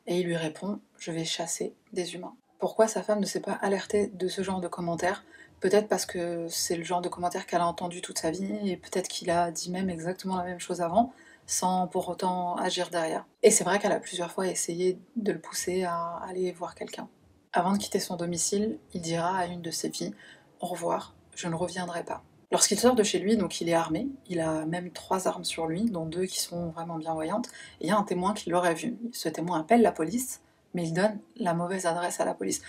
Et 0.05 0.19
il 0.19 0.25
lui 0.25 0.35
répond 0.35 0.81
Je 0.97 1.13
vais 1.13 1.23
chasser 1.23 1.73
des 1.93 2.15
humains 2.15 2.35
pourquoi 2.59 2.87
sa 2.87 3.03
femme 3.03 3.19
ne 3.19 3.25
s'est 3.25 3.41
pas 3.41 3.53
alertée 3.53 4.07
de 4.07 4.27
ce 4.27 4.41
genre 4.41 4.61
de 4.61 4.67
commentaires. 4.67 5.23
Peut-être 5.59 5.87
parce 5.87 6.05
que 6.05 6.47
c'est 6.49 6.75
le 6.75 6.83
genre 6.83 7.01
de 7.01 7.09
commentaires 7.09 7.45
qu'elle 7.45 7.61
a 7.61 7.67
entendu 7.67 8.01
toute 8.01 8.19
sa 8.19 8.31
vie, 8.31 8.69
et 8.69 8.77
peut-être 8.77 9.07
qu'il 9.07 9.29
a 9.29 9.51
dit 9.51 9.71
même 9.71 9.89
exactement 9.89 10.37
la 10.37 10.43
même 10.43 10.59
chose 10.59 10.81
avant, 10.81 11.13
sans 11.45 11.87
pour 11.87 12.09
autant 12.09 12.55
agir 12.57 12.89
derrière. 12.89 13.25
Et 13.43 13.51
c'est 13.51 13.63
vrai 13.63 13.79
qu'elle 13.79 13.91
a 13.91 13.99
plusieurs 13.99 14.31
fois 14.31 14.47
essayé 14.47 14.99
de 15.15 15.31
le 15.31 15.39
pousser 15.39 15.83
à 15.83 16.19
aller 16.27 16.51
voir 16.51 16.75
quelqu'un. 16.75 17.07
Avant 17.53 17.73
de 17.73 17.77
quitter 17.77 17.99
son 17.99 18.15
domicile, 18.15 18.79
il 18.93 19.01
dira 19.01 19.37
à 19.37 19.45
une 19.45 19.61
de 19.61 19.71
ses 19.71 19.91
filles 19.91 20.13
Au 20.59 20.67
revoir, 20.67 21.13
je 21.35 21.47
ne 21.47 21.55
reviendrai 21.55 22.03
pas. 22.03 22.23
Lorsqu'il 22.53 22.79
sort 22.79 22.93
de 22.93 23.01
chez 23.01 23.17
lui, 23.17 23.35
donc 23.35 23.61
il 23.61 23.69
est 23.69 23.73
armé, 23.73 24.07
il 24.29 24.39
a 24.39 24.67
même 24.67 24.91
trois 24.91 25.27
armes 25.27 25.43
sur 25.43 25.65
lui, 25.65 25.85
dont 25.85 26.05
deux 26.05 26.25
qui 26.25 26.39
sont 26.39 26.69
vraiment 26.69 26.97
bien 26.97 27.15
voyantes, 27.15 27.47
et 27.81 27.85
il 27.85 27.87
y 27.87 27.91
a 27.91 27.97
un 27.97 28.03
témoin 28.03 28.35
qui 28.35 28.51
l'aurait 28.51 28.75
vu. 28.75 28.95
Ce 29.11 29.27
témoin 29.27 29.61
appelle 29.61 29.81
la 29.81 29.91
police, 29.91 30.42
mais 30.73 30.87
il 30.87 30.93
donne 30.93 31.19
la 31.37 31.53
mauvaise 31.53 31.85
adresse 31.85 32.19
à 32.19 32.25
la 32.25 32.33
police. 32.33 32.61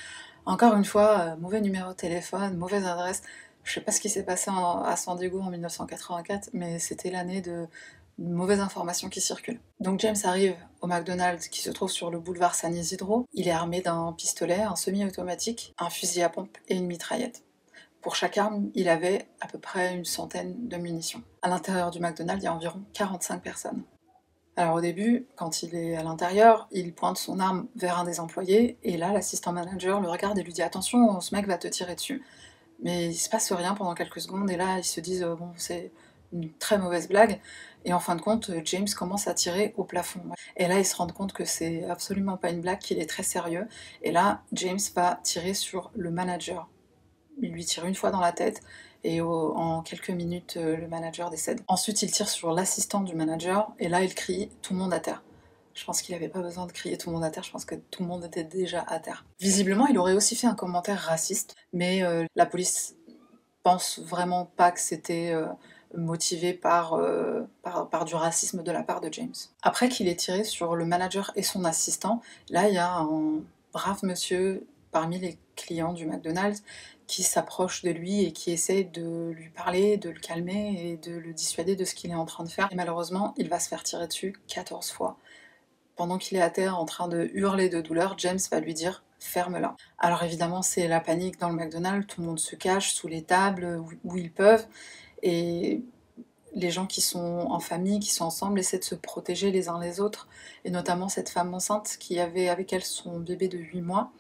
Encore 0.47 0.75
une 0.75 0.85
fois, 0.85 1.21
euh, 1.21 1.37
mauvais 1.37 1.61
numéro 1.61 1.91
de 1.91 1.97
téléphone, 1.97 2.57
mauvaise 2.57 2.85
adresse. 2.87 3.23
Je 3.63 3.73
sais 3.73 3.81
pas 3.81 3.93
ce 3.93 4.01
qui 4.01 4.11
s'est 4.11 4.25
passé 4.25 4.51
à 4.51 4.95
San 4.97 5.17
Diego 5.17 5.41
en 5.41 5.51
1984, 5.51 6.51
mais 6.53 6.79
c'était 6.79 7.11
l'année 7.11 7.41
de 7.41 7.67
mauvaises 8.19 8.61
informations 8.61 9.09
qui 9.09 9.21
circulent. 9.21 9.61
Donc 9.81 10.01
James 10.01 10.17
arrive 10.25 10.55
au 10.83 10.87
McDonald's 10.87 11.49
qui 11.49 11.63
se 11.63 11.71
trouve 11.71 11.91
sur 11.91 12.11
le 12.11 12.19
boulevard 12.19 12.55
San 12.55 12.75
Isidro. 12.75 13.27
Il 13.33 13.49
est 13.49 13.53
armé 13.53 13.81
d'un 13.81 14.13
pistolet, 14.13 14.61
un 14.61 14.77
semi-automatique, 14.77 15.75
un 15.79 15.91
fusil 15.91 16.23
à 16.23 16.29
pompe 16.29 16.57
et 16.69 16.77
une 16.77 16.87
mitraillette. 16.87 17.43
Pour 18.03 18.17
chaque 18.17 18.37
arme, 18.37 18.71
il 18.75 18.91
avait 18.91 19.27
à 19.41 19.47
peu 19.47 19.59
près 19.59 19.95
une 19.95 20.05
centaine 20.05 20.69
de 20.69 20.77
munitions. 20.77 21.23
À 21.41 21.49
l'intérieur 21.49 21.91
du 21.91 22.01
McDonald's, 22.01 22.43
il 22.43 22.45
y 22.45 22.49
a 22.49 22.55
environ 22.55 22.83
45 22.93 23.43
personnes. 23.43 23.83
Alors 24.57 24.77
au 24.77 24.81
début, 24.81 25.27
quand 25.35 25.63
il 25.63 25.75
est 25.75 25.97
à 25.97 26.05
l'intérieur, 26.05 26.69
il 26.71 26.95
pointe 26.95 27.19
son 27.19 27.41
arme 27.41 27.67
vers 27.75 27.99
un 27.99 28.05
des 28.05 28.21
employés, 28.21 28.79
et 28.85 28.97
là 28.97 29.13
l'assistant 29.13 29.53
manager 29.53 30.01
le 30.01 30.09
regarde 30.09 30.39
et 30.39 30.45
lui 30.45 30.53
dit 30.53 30.63
attention, 30.63 31.21
ce 31.21 31.35
mec 31.35 31.47
va 31.49 31.59
te 31.59 31.67
tirer 31.67 31.97
dessus. 31.97 32.23
Mais 32.81 33.09
il 33.09 33.17
se 33.17 33.29
passe 33.29 33.51
rien 33.53 33.75
pendant 33.75 33.95
quelques 33.95 34.21
secondes, 34.21 34.49
et 34.51 34.57
là 34.57 34.79
ils 34.79 34.85
se 34.85 35.01
disent 35.01 35.25
bon 35.25 35.51
c'est 35.57 35.91
une 36.33 36.53
très 36.53 36.79
mauvaise 36.79 37.09
blague, 37.09 37.41
et 37.85 37.93
en 37.93 37.99
fin 37.99 38.15
de 38.15 38.21
compte 38.21 38.53
James 38.65 38.87
commence 38.97 39.27
à 39.27 39.35
tirer 39.35 39.75
au 39.77 39.83
plafond. 39.83 40.23
Et 40.57 40.69
là 40.69 40.79
ils 40.79 40.85
se 40.85 40.95
rendent 40.95 41.13
compte 41.13 41.33
que 41.33 41.45
c'est 41.45 41.85
absolument 41.87 42.37
pas 42.37 42.51
une 42.51 42.61
blague, 42.61 42.79
qu'il 42.79 43.01
est 43.01 43.07
très 43.11 43.25
sérieux, 43.25 43.67
et 44.03 44.13
là 44.13 44.43
James 44.53 44.79
va 44.95 45.19
tirer 45.25 45.55
sur 45.55 45.91
le 45.97 46.13
manager. 46.13 46.69
Il 47.43 47.51
lui 47.51 47.65
tire 47.65 47.87
une 47.87 47.97
fois 47.97 48.13
dans 48.13 48.21
la 48.21 48.31
tête, 48.31 48.61
et 49.05 49.21
en 49.21 49.83
quelques 49.83 50.11
minutes, 50.11 50.57
euh, 50.57 50.77
le 50.77 50.89
manager 50.89 51.31
décède. 51.31 51.61
Ensuite, 51.69 52.03
il 52.03 52.11
tire 52.11 52.29
sur 52.29 52.53
l'assistant 52.53 53.03
du 53.03 53.15
manager 53.15 53.71
et 53.79 53.89
là, 53.89 54.03
il 54.03 54.15
crie 54.15 54.51
tout 54.63 54.73
le 54.73 54.79
monde 54.79 54.95
à 54.95 55.01
terre. 55.01 55.23
Je 55.75 55.85
pense 55.85 56.03
qu'il 56.03 56.15
n'avait 56.15 56.29
pas 56.29 56.41
besoin 56.41 56.67
de 56.67 56.73
crier 56.73 56.97
tout 56.97 57.11
le 57.11 57.15
monde 57.15 57.25
à 57.25 57.31
terre, 57.31 57.43
je 57.43 57.51
pense 57.51 57.65
que 57.65 57.75
tout 57.75 58.03
le 58.03 58.09
monde 58.09 58.25
était 58.25 58.45
déjà 58.45 58.85
à 58.87 58.99
terre. 59.01 59.27
Visiblement, 59.41 59.87
il 59.87 59.99
aurait 59.99 60.15
aussi 60.15 60.37
fait 60.37 60.47
un 60.47 60.55
commentaire 60.55 60.99
raciste, 60.99 61.55
mais 61.73 62.03
euh, 62.03 62.25
la 62.35 62.47
police 62.47 62.97
pense 63.63 63.99
vraiment 63.99 64.47
pas 64.57 64.71
que 64.71 64.81
c'était 64.81 65.33
euh, 65.33 65.47
motivé 65.97 66.55
par, 66.55 66.99
par, 67.63 67.89
par, 67.89 68.05
du 68.05 68.15
racisme 68.15 68.63
de 68.63 68.73
la 68.73 68.83
part 68.83 69.01
de 69.01 69.13
James. 69.13 69.35
Après 69.63 69.89
qu'il 69.89 70.09
ait 70.09 70.17
tiré 70.17 70.45
sur 70.45 70.77
le 70.77 70.85
manager 70.85 71.33
et 71.37 71.43
son 71.43 71.65
assistant, 71.65 72.21
là 72.51 72.69
il 72.69 72.75
y 72.75 72.79
a 72.79 72.97
un 72.97 73.41
brave 73.73 74.01
monsieur 74.03 74.67
parmi 74.95 75.19
les 75.19 75.39
clients 75.57 75.93
du 75.93 76.07
McDonald's 76.07 76.63
qui 77.09 77.25
s'approche 77.25 77.83
de 77.83 77.91
lui 77.91 78.23
et 78.25 78.31
qui 78.31 78.53
essaie 78.53 78.85
de 78.85 79.33
lui 79.37 79.51
parler, 79.51 79.97
de 79.97 80.09
le 80.09 80.21
calmer 80.21 80.77
et 80.79 80.97
de 80.97 81.17
le 81.17 81.33
dissuader 81.33 81.75
de 81.75 81.85
ce 81.85 81.97
qu'il 81.97 82.13
est 82.13 82.15
en 82.15 82.25
train 82.25 82.45
de 82.45 82.49
faire. 82.49 82.69
Et 82.71 82.77
malheureusement, 82.77 83.35
il 83.37 83.49
va 83.49 83.59
se 83.59 83.69
faire 83.69 83.83
tirer 83.83 84.07
dessus 84.07 84.37
14 84.47 84.93
fois. 84.93 85.19
Pendant 85.97 86.17
qu'il 86.17 86.39
est 86.39 86.43
à 86.43 86.49
terre 86.49 86.79
en 86.79 86.85
train 86.85 87.09
de 87.09 87.29
hurler 87.35 87.69
de 87.69 87.81
douleur, 87.81 88.15
James 88.19 88.39
va 88.53 88.61
lui 88.61 88.73
dire 88.73 89.03
ferme-la. 89.19 89.75
Alors 89.99 90.23
évidemment, 90.23 90.63
c'est 90.63 90.87
la 90.87 91.01
panique 91.01 91.41
dans 91.41 91.49
le 91.49 91.57
McDonald's, 91.57 92.07
tout 92.07 92.21
le 92.21 92.29
monde 92.29 92.39
se 92.39 92.55
cache 92.55 92.95
sous 92.95 93.09
les 93.09 93.23
tables 93.23 93.83
où 94.05 94.17
ils 94.17 94.31
peuvent 94.31 94.67
et 95.25 95.83
les 96.55 96.71
gens 96.71 96.87
qui 96.87 97.01
sont 97.01 97.49
en 97.51 97.59
famille, 97.59 97.99
qui 97.99 98.13
sont 98.13 98.27
ensemble, 98.27 98.61
essaient 98.61 98.79
de 98.79 98.85
se 98.85 98.95
protéger 98.95 99.51
les 99.51 99.69
uns 99.69 99.81
les 99.81 99.99
autres, 99.99 100.29
et 100.65 100.71
notamment 100.71 101.09
cette 101.09 101.29
femme 101.29 101.53
enceinte 101.53 101.97
qui 101.99 102.21
avait 102.21 102.49
avec 102.49 102.73
elle 102.73 102.85
son 102.85 103.19
bébé 103.19 103.49
de 103.49 103.59
8 103.59 103.81
mois. 103.83 104.13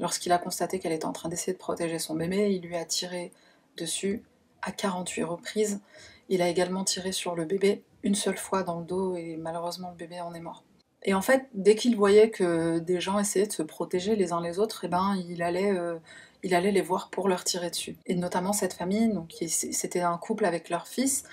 Lorsqu'il 0.00 0.32
a 0.32 0.38
constaté 0.38 0.78
qu'elle 0.78 0.92
était 0.92 1.04
en 1.04 1.12
train 1.12 1.28
d'essayer 1.28 1.52
de 1.52 1.58
protéger 1.58 1.98
son 1.98 2.14
bébé, 2.14 2.54
il 2.54 2.62
lui 2.62 2.74
a 2.74 2.86
tiré 2.86 3.32
dessus 3.76 4.22
à 4.62 4.72
48 4.72 5.24
reprises. 5.24 5.80
Il 6.30 6.40
a 6.40 6.48
également 6.48 6.84
tiré 6.84 7.12
sur 7.12 7.34
le 7.34 7.44
bébé 7.44 7.82
une 8.02 8.14
seule 8.14 8.38
fois 8.38 8.62
dans 8.62 8.78
le 8.80 8.86
dos 8.86 9.14
et 9.14 9.36
malheureusement 9.36 9.90
le 9.90 9.96
bébé 9.96 10.22
en 10.22 10.32
est 10.32 10.40
mort. 10.40 10.64
Et 11.02 11.12
en 11.12 11.20
fait, 11.20 11.48
dès 11.52 11.74
qu'il 11.74 11.96
voyait 11.96 12.30
que 12.30 12.78
des 12.78 12.98
gens 12.98 13.18
essayaient 13.18 13.46
de 13.46 13.52
se 13.52 13.62
protéger 13.62 14.16
les 14.16 14.32
uns 14.32 14.40
les 14.40 14.58
autres, 14.58 14.84
eh 14.84 14.88
ben, 14.88 15.22
il 15.28 15.42
allait, 15.42 15.70
euh, 15.70 15.98
il 16.42 16.54
allait 16.54 16.72
les 16.72 16.80
voir 16.80 17.10
pour 17.10 17.28
leur 17.28 17.44
tirer 17.44 17.68
dessus. 17.68 17.98
Et 18.06 18.14
notamment 18.14 18.54
cette 18.54 18.72
famille, 18.72 19.12
donc 19.12 19.34
c'était 19.48 20.00
un 20.00 20.16
couple 20.16 20.46
avec 20.46 20.70
leur 20.70 20.86
fils, 20.86 21.24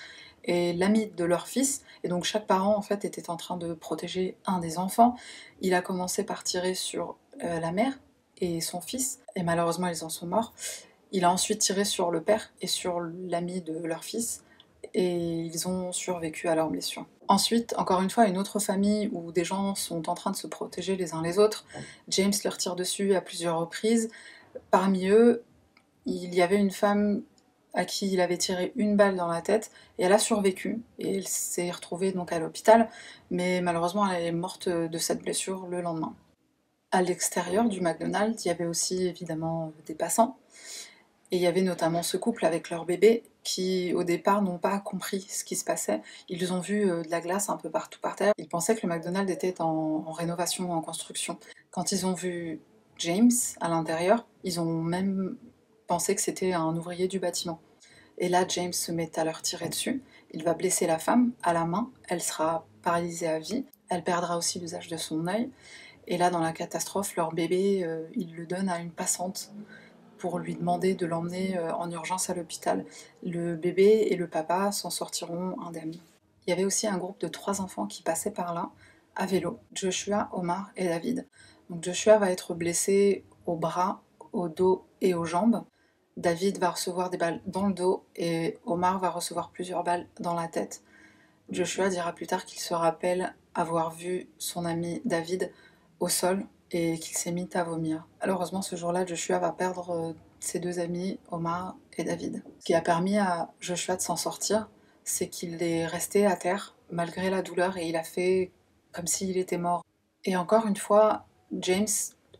et 0.44 0.74
l'ami 0.74 1.06
de 1.06 1.24
leur 1.24 1.48
fils. 1.48 1.84
Et 2.04 2.08
donc 2.08 2.24
chaque 2.24 2.46
parent 2.46 2.76
en 2.76 2.82
fait 2.82 3.06
était 3.06 3.30
en 3.30 3.36
train 3.36 3.56
de 3.56 3.72
protéger 3.72 4.36
un 4.44 4.58
des 4.58 4.76
enfants. 4.78 5.16
Il 5.62 5.72
a 5.72 5.80
commencé 5.80 6.24
par 6.24 6.44
tirer 6.44 6.74
sur 6.74 7.16
euh, 7.42 7.60
la 7.60 7.72
mère 7.72 7.98
et 8.40 8.60
son 8.60 8.80
fils, 8.80 9.20
et 9.36 9.42
malheureusement 9.42 9.88
ils 9.88 10.04
en 10.04 10.08
sont 10.08 10.26
morts. 10.26 10.54
Il 11.12 11.24
a 11.24 11.30
ensuite 11.30 11.60
tiré 11.60 11.84
sur 11.84 12.10
le 12.10 12.20
père 12.20 12.50
et 12.60 12.66
sur 12.66 13.00
l'ami 13.00 13.60
de 13.60 13.78
leur 13.78 14.04
fils, 14.04 14.44
et 14.94 15.16
ils 15.16 15.68
ont 15.68 15.92
survécu 15.92 16.48
à 16.48 16.54
leurs 16.54 16.70
blessures. 16.70 17.06
Ensuite, 17.28 17.74
encore 17.76 18.00
une 18.00 18.10
fois, 18.10 18.26
une 18.26 18.38
autre 18.38 18.58
famille 18.58 19.10
où 19.12 19.32
des 19.32 19.44
gens 19.44 19.74
sont 19.74 20.08
en 20.08 20.14
train 20.14 20.30
de 20.30 20.36
se 20.36 20.46
protéger 20.46 20.96
les 20.96 21.12
uns 21.12 21.22
les 21.22 21.38
autres. 21.38 21.66
James 22.08 22.32
leur 22.42 22.56
tire 22.56 22.74
dessus 22.74 23.14
à 23.14 23.20
plusieurs 23.20 23.58
reprises. 23.58 24.08
Parmi 24.70 25.08
eux, 25.08 25.42
il 26.06 26.34
y 26.34 26.40
avait 26.40 26.56
une 26.56 26.70
femme 26.70 27.22
à 27.74 27.84
qui 27.84 28.10
il 28.10 28.20
avait 28.20 28.38
tiré 28.38 28.72
une 28.76 28.96
balle 28.96 29.16
dans 29.16 29.28
la 29.28 29.42
tête 29.42 29.70
et 29.98 30.04
elle 30.04 30.12
a 30.12 30.18
survécu 30.18 30.80
et 30.98 31.18
elle 31.18 31.28
s'est 31.28 31.70
retrouvée 31.70 32.12
donc 32.12 32.32
à 32.32 32.38
l'hôpital 32.38 32.88
mais 33.30 33.60
malheureusement 33.60 34.10
elle 34.10 34.24
est 34.24 34.32
morte 34.32 34.68
de 34.68 34.98
cette 34.98 35.22
blessure 35.22 35.66
le 35.66 35.82
lendemain. 35.82 36.14
À 36.90 37.02
l'extérieur 37.02 37.68
du 37.68 37.80
McDonald's, 37.80 38.44
il 38.44 38.48
y 38.48 38.50
avait 38.50 38.66
aussi 38.66 39.06
évidemment 39.06 39.72
des 39.86 39.94
passants 39.94 40.38
et 41.30 41.36
il 41.36 41.42
y 41.42 41.46
avait 41.46 41.62
notamment 41.62 42.02
ce 42.02 42.16
couple 42.16 42.46
avec 42.46 42.70
leur 42.70 42.86
bébé 42.86 43.24
qui 43.44 43.92
au 43.94 44.04
départ 44.04 44.42
n'ont 44.42 44.58
pas 44.58 44.78
compris 44.78 45.20
ce 45.28 45.44
qui 45.44 45.56
se 45.56 45.64
passait. 45.64 46.00
Ils 46.28 46.52
ont 46.52 46.60
vu 46.60 46.90
euh, 46.90 47.02
de 47.02 47.10
la 47.10 47.20
glace 47.20 47.50
un 47.50 47.56
peu 47.56 47.70
partout 47.70 48.00
par 48.00 48.16
terre. 48.16 48.32
Ils 48.38 48.48
pensaient 48.48 48.74
que 48.74 48.86
le 48.86 48.92
McDonald's 48.92 49.32
était 49.32 49.60
en, 49.60 50.04
en 50.06 50.12
rénovation, 50.12 50.70
en 50.72 50.80
construction. 50.80 51.38
Quand 51.70 51.92
ils 51.92 52.06
ont 52.06 52.14
vu 52.14 52.60
James 52.98 53.30
à 53.60 53.68
l'intérieur, 53.68 54.26
ils 54.44 54.60
ont 54.60 54.82
même 54.82 55.36
pensé 55.86 56.14
que 56.14 56.20
c'était 56.20 56.52
un 56.52 56.76
ouvrier 56.76 57.08
du 57.08 57.18
bâtiment. 57.18 57.60
Et 58.18 58.28
là, 58.28 58.44
James 58.48 58.72
se 58.72 58.92
met 58.92 59.18
à 59.18 59.24
leur 59.24 59.42
tirer 59.42 59.68
dessus. 59.68 60.02
Il 60.32 60.42
va 60.42 60.54
blesser 60.54 60.86
la 60.86 60.98
femme 60.98 61.32
à 61.42 61.52
la 61.52 61.64
main. 61.64 61.90
Elle 62.08 62.20
sera 62.20 62.66
paralysée 62.82 63.28
à 63.28 63.38
vie. 63.38 63.64
Elle 63.88 64.02
perdra 64.02 64.36
aussi 64.36 64.58
l'usage 64.58 64.88
de 64.88 64.96
son 64.96 65.26
œil. 65.26 65.50
Et 66.10 66.16
là, 66.16 66.30
dans 66.30 66.40
la 66.40 66.52
catastrophe, 66.52 67.14
leur 67.16 67.34
bébé, 67.34 67.84
euh, 67.84 68.08
il 68.16 68.34
le 68.34 68.46
donne 68.46 68.70
à 68.70 68.78
une 68.80 68.90
passante 68.90 69.52
pour 70.16 70.38
lui 70.38 70.56
demander 70.56 70.94
de 70.94 71.04
l'emmener 71.04 71.58
euh, 71.58 71.72
en 71.74 71.90
urgence 71.90 72.30
à 72.30 72.34
l'hôpital. 72.34 72.86
Le 73.22 73.56
bébé 73.56 74.08
et 74.10 74.16
le 74.16 74.26
papa 74.26 74.72
s'en 74.72 74.88
sortiront 74.88 75.60
indemnes. 75.60 75.96
Il 76.46 76.50
y 76.50 76.52
avait 76.54 76.64
aussi 76.64 76.86
un 76.86 76.96
groupe 76.96 77.20
de 77.20 77.28
trois 77.28 77.60
enfants 77.60 77.86
qui 77.86 78.02
passaient 78.02 78.30
par 78.30 78.54
là, 78.54 78.70
à 79.16 79.26
vélo, 79.26 79.60
Joshua, 79.74 80.30
Omar 80.32 80.70
et 80.76 80.88
David. 80.88 81.28
Donc 81.68 81.84
Joshua 81.84 82.16
va 82.16 82.30
être 82.30 82.54
blessé 82.54 83.26
au 83.44 83.56
bras, 83.56 84.00
au 84.32 84.48
dos 84.48 84.86
et 85.02 85.12
aux 85.12 85.26
jambes. 85.26 85.62
David 86.16 86.58
va 86.58 86.70
recevoir 86.70 87.10
des 87.10 87.18
balles 87.18 87.42
dans 87.46 87.66
le 87.66 87.74
dos 87.74 88.06
et 88.16 88.56
Omar 88.64 88.98
va 88.98 89.10
recevoir 89.10 89.50
plusieurs 89.50 89.84
balles 89.84 90.06
dans 90.20 90.34
la 90.34 90.48
tête. 90.48 90.82
Joshua 91.50 91.90
dira 91.90 92.14
plus 92.14 92.26
tard 92.26 92.46
qu'il 92.46 92.60
se 92.60 92.72
rappelle 92.72 93.34
avoir 93.54 93.90
vu 93.90 94.28
son 94.38 94.64
ami 94.64 95.02
David 95.04 95.52
au 96.00 96.08
sol 96.08 96.46
et 96.70 96.98
qu'il 96.98 97.16
s'est 97.16 97.32
mis 97.32 97.48
à 97.54 97.64
vomir. 97.64 98.06
Malheureusement, 98.20 98.62
ce 98.62 98.76
jour-là, 98.76 99.06
Joshua 99.06 99.38
va 99.38 99.52
perdre 99.52 99.90
euh, 99.90 100.12
ses 100.40 100.58
deux 100.58 100.78
amis, 100.80 101.18
Omar 101.30 101.76
et 101.96 102.04
David. 102.04 102.42
Ce 102.60 102.64
qui 102.64 102.74
a 102.74 102.80
permis 102.80 103.18
à 103.18 103.50
Joshua 103.60 103.96
de 103.96 104.02
s'en 104.02 104.16
sortir, 104.16 104.68
c'est 105.04 105.28
qu'il 105.28 105.62
est 105.62 105.86
resté 105.86 106.26
à 106.26 106.36
terre 106.36 106.76
malgré 106.90 107.30
la 107.30 107.42
douleur 107.42 107.76
et 107.78 107.88
il 107.88 107.96
a 107.96 108.02
fait 108.02 108.52
comme 108.92 109.06
s'il 109.06 109.36
était 109.36 109.58
mort. 109.58 109.84
Et 110.24 110.36
encore 110.36 110.66
une 110.66 110.76
fois, 110.76 111.26
James, 111.52 111.86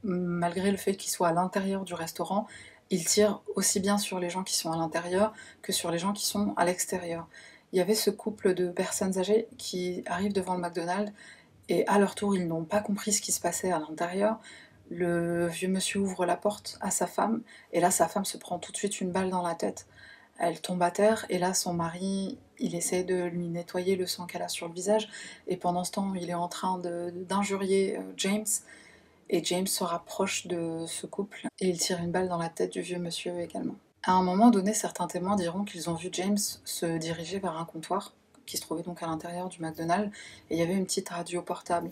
malgré 0.02 0.70
le 0.70 0.76
fait 0.76 0.96
qu'il 0.96 1.10
soit 1.10 1.28
à 1.28 1.32
l'intérieur 1.32 1.84
du 1.84 1.94
restaurant, 1.94 2.46
il 2.90 3.04
tire 3.04 3.42
aussi 3.54 3.80
bien 3.80 3.98
sur 3.98 4.18
les 4.18 4.30
gens 4.30 4.42
qui 4.42 4.56
sont 4.56 4.72
à 4.72 4.76
l'intérieur 4.76 5.32
que 5.62 5.72
sur 5.72 5.90
les 5.90 5.98
gens 5.98 6.12
qui 6.12 6.26
sont 6.26 6.54
à 6.56 6.64
l'extérieur. 6.64 7.28
Il 7.72 7.78
y 7.78 7.82
avait 7.82 7.94
ce 7.94 8.10
couple 8.10 8.54
de 8.54 8.70
personnes 8.70 9.18
âgées 9.18 9.46
qui 9.58 10.02
arrivent 10.06 10.32
devant 10.32 10.54
le 10.54 10.60
McDonald's 10.60 11.12
et 11.68 11.86
à 11.86 11.98
leur 11.98 12.14
tour, 12.14 12.34
ils 12.36 12.46
n'ont 12.46 12.64
pas 12.64 12.80
compris 12.80 13.12
ce 13.12 13.20
qui 13.20 13.32
se 13.32 13.40
passait 13.40 13.70
à 13.70 13.78
l'intérieur. 13.78 14.38
Le 14.90 15.46
vieux 15.48 15.68
monsieur 15.68 16.00
ouvre 16.00 16.24
la 16.24 16.36
porte 16.36 16.78
à 16.80 16.90
sa 16.90 17.06
femme 17.06 17.42
et 17.72 17.80
là, 17.80 17.90
sa 17.90 18.08
femme 18.08 18.24
se 18.24 18.38
prend 18.38 18.58
tout 18.58 18.72
de 18.72 18.76
suite 18.76 19.00
une 19.00 19.12
balle 19.12 19.30
dans 19.30 19.42
la 19.42 19.54
tête. 19.54 19.86
Elle 20.38 20.60
tombe 20.60 20.82
à 20.82 20.90
terre 20.90 21.26
et 21.28 21.38
là, 21.38 21.52
son 21.52 21.74
mari, 21.74 22.38
il 22.58 22.74
essaie 22.74 23.04
de 23.04 23.24
lui 23.24 23.48
nettoyer 23.48 23.96
le 23.96 24.06
sang 24.06 24.26
qu'elle 24.26 24.42
a 24.42 24.48
sur 24.48 24.68
le 24.68 24.74
visage 24.74 25.08
et 25.46 25.56
pendant 25.56 25.84
ce 25.84 25.92
temps, 25.92 26.14
il 26.14 26.30
est 26.30 26.34
en 26.34 26.48
train 26.48 26.78
d'injurier 26.78 27.98
euh, 27.98 28.02
James 28.16 28.46
et 29.28 29.44
James 29.44 29.66
se 29.66 29.84
rapproche 29.84 30.46
de 30.46 30.84
ce 30.86 31.06
couple 31.06 31.48
et 31.60 31.68
il 31.68 31.78
tire 31.78 31.98
une 31.98 32.10
balle 32.10 32.28
dans 32.28 32.38
la 32.38 32.48
tête 32.48 32.72
du 32.72 32.80
vieux 32.80 32.98
monsieur 32.98 33.38
également. 33.40 33.74
À 34.04 34.12
un 34.12 34.22
moment 34.22 34.48
donné, 34.50 34.72
certains 34.72 35.06
témoins 35.06 35.36
diront 35.36 35.64
qu'ils 35.64 35.90
ont 35.90 35.94
vu 35.94 36.08
James 36.12 36.38
se 36.64 36.96
diriger 36.96 37.40
vers 37.40 37.58
un 37.58 37.66
comptoir 37.66 38.14
qui 38.48 38.56
se 38.56 38.62
trouvait 38.62 38.82
donc 38.82 39.02
à 39.02 39.06
l'intérieur 39.06 39.48
du 39.48 39.60
McDonald's 39.60 40.10
et 40.50 40.54
il 40.54 40.58
y 40.58 40.62
avait 40.62 40.74
une 40.74 40.84
petite 40.84 41.08
radio 41.08 41.42
portable 41.42 41.90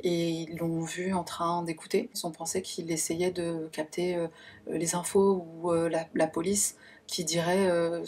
et 0.00 0.30
ils 0.30 0.56
l'ont 0.56 0.82
vu 0.82 1.12
en 1.12 1.24
train 1.24 1.62
d'écouter. 1.62 2.08
Ils 2.14 2.26
ont 2.26 2.30
pensé 2.30 2.62
qu'il 2.62 2.90
essayait 2.90 3.30
de 3.30 3.68
capter 3.72 4.16
euh, 4.16 4.28
les 4.68 4.94
infos 4.94 5.44
ou 5.46 5.72
euh, 5.72 5.90
la, 6.14 6.26
police 6.26 6.76
qui 7.06 7.24
dirait, 7.24 7.66
euh, 7.66 8.04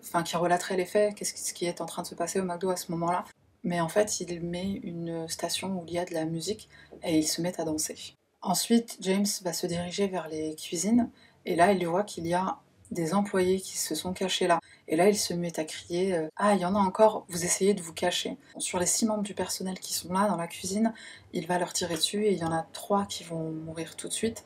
enfin 0.00 0.22
qui 0.22 0.36
relaterait 0.36 0.76
les 0.76 0.84
faits, 0.84 1.14
qu'est-ce 1.14 1.54
qui 1.54 1.64
est 1.64 1.80
en 1.80 1.86
train 1.86 2.02
de 2.02 2.06
se 2.06 2.14
passer 2.14 2.40
au 2.40 2.44
McDo 2.44 2.70
à 2.70 2.76
ce 2.76 2.90
moment-là. 2.92 3.24
Mais 3.64 3.80
en 3.80 3.88
fait, 3.88 4.20
il 4.20 4.40
met 4.40 4.80
une 4.82 5.28
station 5.28 5.80
où 5.80 5.84
il 5.86 5.94
y 5.94 5.98
a 5.98 6.04
de 6.04 6.12
la 6.12 6.24
musique 6.24 6.68
et 7.02 7.18
ils 7.18 7.26
se 7.26 7.40
mettent 7.40 7.60
à 7.60 7.64
danser. 7.64 7.96
Ensuite, 8.42 8.98
James 9.00 9.26
va 9.42 9.52
se 9.52 9.66
diriger 9.66 10.08
vers 10.08 10.28
les 10.28 10.56
cuisines 10.56 11.08
et 11.46 11.54
là, 11.54 11.72
il 11.72 11.86
voit 11.86 12.02
qu'il 12.02 12.26
y 12.26 12.34
a 12.34 12.58
des 12.92 13.14
employés 13.14 13.60
qui 13.60 13.78
se 13.78 13.94
sont 13.94 14.12
cachés 14.12 14.46
là. 14.46 14.60
Et 14.88 14.96
là, 14.96 15.08
il 15.08 15.16
se 15.16 15.34
met 15.34 15.58
à 15.58 15.64
crier 15.64 16.14
euh, 16.14 16.28
Ah, 16.36 16.54
il 16.54 16.60
y 16.60 16.64
en 16.64 16.74
a 16.74 16.78
encore, 16.78 17.24
vous 17.28 17.44
essayez 17.44 17.74
de 17.74 17.82
vous 17.82 17.92
cacher. 17.92 18.36
Sur 18.58 18.78
les 18.78 18.86
six 18.86 19.06
membres 19.06 19.22
du 19.22 19.34
personnel 19.34 19.78
qui 19.80 19.94
sont 19.94 20.12
là 20.12 20.28
dans 20.28 20.36
la 20.36 20.46
cuisine, 20.46 20.92
il 21.32 21.46
va 21.46 21.58
leur 21.58 21.72
tirer 21.72 21.94
dessus 21.94 22.24
et 22.24 22.32
il 22.32 22.38
y 22.38 22.44
en 22.44 22.52
a 22.52 22.66
trois 22.72 23.06
qui 23.06 23.24
vont 23.24 23.50
mourir 23.50 23.96
tout 23.96 24.08
de 24.08 24.12
suite 24.12 24.44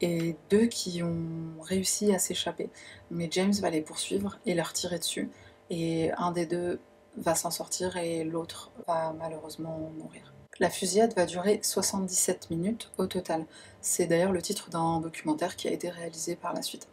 et 0.00 0.36
deux 0.50 0.66
qui 0.66 1.02
ont 1.02 1.60
réussi 1.62 2.14
à 2.14 2.18
s'échapper. 2.18 2.70
Mais 3.10 3.28
James 3.30 3.52
va 3.60 3.70
les 3.70 3.80
poursuivre 3.80 4.38
et 4.46 4.54
leur 4.54 4.72
tirer 4.72 4.98
dessus. 4.98 5.30
Et 5.70 6.10
un 6.18 6.32
des 6.32 6.46
deux 6.46 6.80
va 7.16 7.34
s'en 7.34 7.50
sortir 7.50 7.96
et 7.96 8.24
l'autre 8.24 8.72
va 8.86 9.14
malheureusement 9.18 9.90
mourir. 9.96 10.34
La 10.60 10.70
fusillade 10.70 11.14
va 11.14 11.26
durer 11.26 11.60
77 11.62 12.50
minutes 12.50 12.92
au 12.98 13.06
total. 13.06 13.44
C'est 13.80 14.06
d'ailleurs 14.06 14.32
le 14.32 14.42
titre 14.42 14.70
d'un 14.70 15.00
documentaire 15.00 15.56
qui 15.56 15.68
a 15.68 15.72
été 15.72 15.90
réalisé 15.90 16.36
par 16.36 16.52
la 16.52 16.62
suite. 16.62 16.88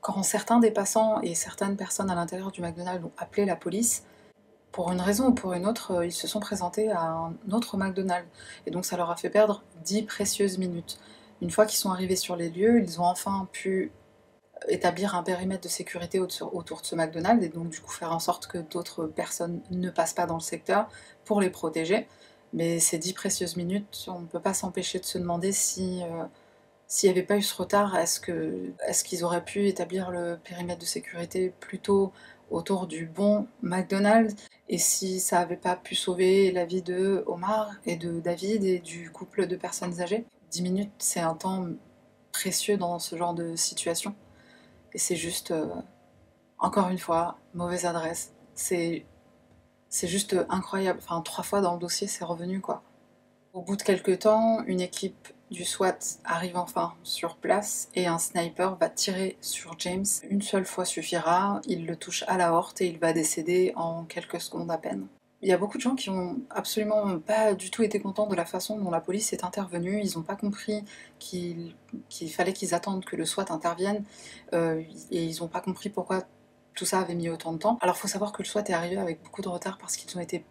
Quand 0.00 0.22
certains 0.22 0.58
des 0.58 0.70
passants 0.70 1.20
et 1.22 1.34
certaines 1.34 1.76
personnes 1.76 2.10
à 2.10 2.14
l'intérieur 2.14 2.52
du 2.52 2.60
McDonald's 2.60 3.04
ont 3.04 3.12
appelé 3.18 3.44
la 3.44 3.56
police, 3.56 4.04
pour 4.72 4.92
une 4.92 5.00
raison 5.00 5.28
ou 5.28 5.34
pour 5.34 5.54
une 5.54 5.66
autre, 5.66 6.04
ils 6.04 6.12
se 6.12 6.28
sont 6.28 6.40
présentés 6.40 6.90
à 6.92 7.02
un 7.02 7.34
autre 7.52 7.76
McDonald's. 7.76 8.28
Et 8.66 8.70
donc 8.70 8.84
ça 8.84 8.96
leur 8.96 9.10
a 9.10 9.16
fait 9.16 9.30
perdre 9.30 9.62
10 9.84 10.04
précieuses 10.04 10.58
minutes. 10.58 10.98
Une 11.40 11.50
fois 11.50 11.66
qu'ils 11.66 11.78
sont 11.78 11.90
arrivés 11.90 12.16
sur 12.16 12.36
les 12.36 12.50
lieux, 12.50 12.80
ils 12.80 13.00
ont 13.00 13.04
enfin 13.04 13.48
pu 13.52 13.92
établir 14.68 15.14
un 15.14 15.22
périmètre 15.22 15.62
de 15.62 15.68
sécurité 15.68 16.18
autour 16.18 16.80
de 16.80 16.86
ce 16.86 16.94
McDonald's 16.94 17.44
et 17.44 17.48
donc 17.48 17.70
du 17.70 17.80
coup 17.80 17.92
faire 17.92 18.12
en 18.12 18.18
sorte 18.18 18.48
que 18.48 18.58
d'autres 18.58 19.06
personnes 19.06 19.60
ne 19.70 19.90
passent 19.90 20.14
pas 20.14 20.26
dans 20.26 20.34
le 20.34 20.40
secteur 20.40 20.88
pour 21.24 21.40
les 21.40 21.50
protéger. 21.50 22.08
Mais 22.52 22.80
ces 22.80 22.98
dix 22.98 23.12
précieuses 23.12 23.56
minutes, 23.56 24.06
on 24.08 24.20
ne 24.20 24.26
peut 24.26 24.40
pas 24.40 24.54
s'empêcher 24.54 24.98
de 24.98 25.04
se 25.04 25.18
demander 25.18 25.52
si 25.52 26.02
euh, 26.02 26.24
s'il 26.88 27.10
n'y 27.10 27.18
avait 27.18 27.26
pas 27.26 27.36
eu 27.36 27.42
ce 27.42 27.54
retard, 27.54 27.96
est-ce 27.96 29.04
qu'ils 29.04 29.24
auraient 29.24 29.44
pu 29.44 29.68
établir 29.68 30.10
le 30.10 30.38
périmètre 30.42 30.80
de 30.80 30.86
sécurité 30.86 31.52
plutôt 31.60 32.12
autour 32.50 32.86
du 32.86 33.04
bon 33.04 33.46
McDonald's? 33.60 34.34
Et 34.70 34.78
si 34.78 35.20
ça 35.20 35.40
n'avait 35.40 35.58
pas 35.58 35.76
pu 35.76 35.94
sauver 35.94 36.50
la 36.50 36.64
vie 36.64 36.80
de 36.80 37.24
Omar 37.26 37.70
et 37.84 37.96
de 37.96 38.20
David 38.20 38.64
et 38.64 38.78
du 38.78 39.10
couple 39.10 39.46
de 39.46 39.54
personnes 39.54 40.00
âgées? 40.00 40.24
Dix 40.50 40.62
minutes, 40.62 40.90
c'est 40.96 41.20
un 41.20 41.34
temps 41.34 41.66
précieux 42.32 42.78
dans 42.78 42.98
ce 42.98 43.16
genre 43.16 43.34
de 43.34 43.54
situation. 43.54 44.14
Et 44.94 44.98
c'est 44.98 45.16
juste, 45.16 45.50
euh, 45.50 45.66
encore 46.58 46.88
une 46.88 46.98
fois, 46.98 47.38
mauvaise 47.52 47.84
adresse. 47.84 48.32
C'est, 48.54 49.04
c'est 49.90 50.08
juste 50.08 50.34
incroyable. 50.48 51.00
Enfin, 51.02 51.20
trois 51.20 51.44
fois 51.44 51.60
dans 51.60 51.74
le 51.74 51.80
dossier, 51.80 52.06
c'est 52.06 52.24
revenu 52.24 52.62
quoi. 52.62 52.82
Au 53.52 53.60
bout 53.60 53.76
de 53.76 53.82
quelques 53.82 54.20
temps, 54.20 54.62
une 54.66 54.80
équipe 54.80 55.28
du 55.50 55.64
SWAT 55.64 55.98
arrive 56.24 56.56
enfin 56.56 56.94
sur 57.02 57.36
place 57.36 57.88
et 57.94 58.06
un 58.06 58.18
sniper 58.18 58.76
va 58.76 58.88
tirer 58.88 59.36
sur 59.40 59.78
James. 59.78 60.04
Une 60.28 60.42
seule 60.42 60.64
fois 60.64 60.84
suffira, 60.84 61.60
il 61.66 61.86
le 61.86 61.96
touche 61.96 62.24
à 62.28 62.36
la 62.36 62.52
horte 62.52 62.80
et 62.80 62.86
il 62.86 62.98
va 62.98 63.12
décéder 63.12 63.72
en 63.76 64.04
quelques 64.04 64.40
secondes 64.40 64.70
à 64.70 64.78
peine. 64.78 65.06
Il 65.40 65.48
y 65.48 65.52
a 65.52 65.58
beaucoup 65.58 65.76
de 65.76 65.82
gens 65.82 65.94
qui 65.94 66.10
ont 66.10 66.40
absolument 66.50 67.20
pas 67.20 67.54
du 67.54 67.70
tout 67.70 67.84
été 67.84 68.00
contents 68.00 68.26
de 68.26 68.34
la 68.34 68.44
façon 68.44 68.76
dont 68.76 68.90
la 68.90 69.00
police 69.00 69.32
est 69.32 69.44
intervenue. 69.44 70.00
Ils 70.02 70.16
n'ont 70.16 70.24
pas 70.24 70.34
compris 70.34 70.84
qu'il 71.20 71.74
fallait 72.30 72.52
qu'ils 72.52 72.74
attendent 72.74 73.04
que 73.04 73.14
le 73.14 73.24
SWAT 73.24 73.46
intervienne 73.50 74.04
euh, 74.52 74.82
et 75.12 75.24
ils 75.24 75.40
n'ont 75.40 75.48
pas 75.48 75.60
compris 75.60 75.90
pourquoi 75.90 76.24
tout 76.74 76.84
ça 76.84 76.98
avait 76.98 77.14
mis 77.14 77.28
autant 77.28 77.52
de 77.52 77.58
temps. 77.58 77.78
Alors 77.80 77.96
il 77.96 78.00
faut 78.00 78.08
savoir 78.08 78.32
que 78.32 78.42
le 78.42 78.48
SWAT 78.48 78.64
est 78.64 78.72
arrivé 78.72 78.96
avec 78.96 79.22
beaucoup 79.22 79.42
de 79.42 79.48
retard 79.48 79.78
parce 79.78 79.96
qu'ils 79.96 80.16
ont 80.18 80.20
été 80.20 80.44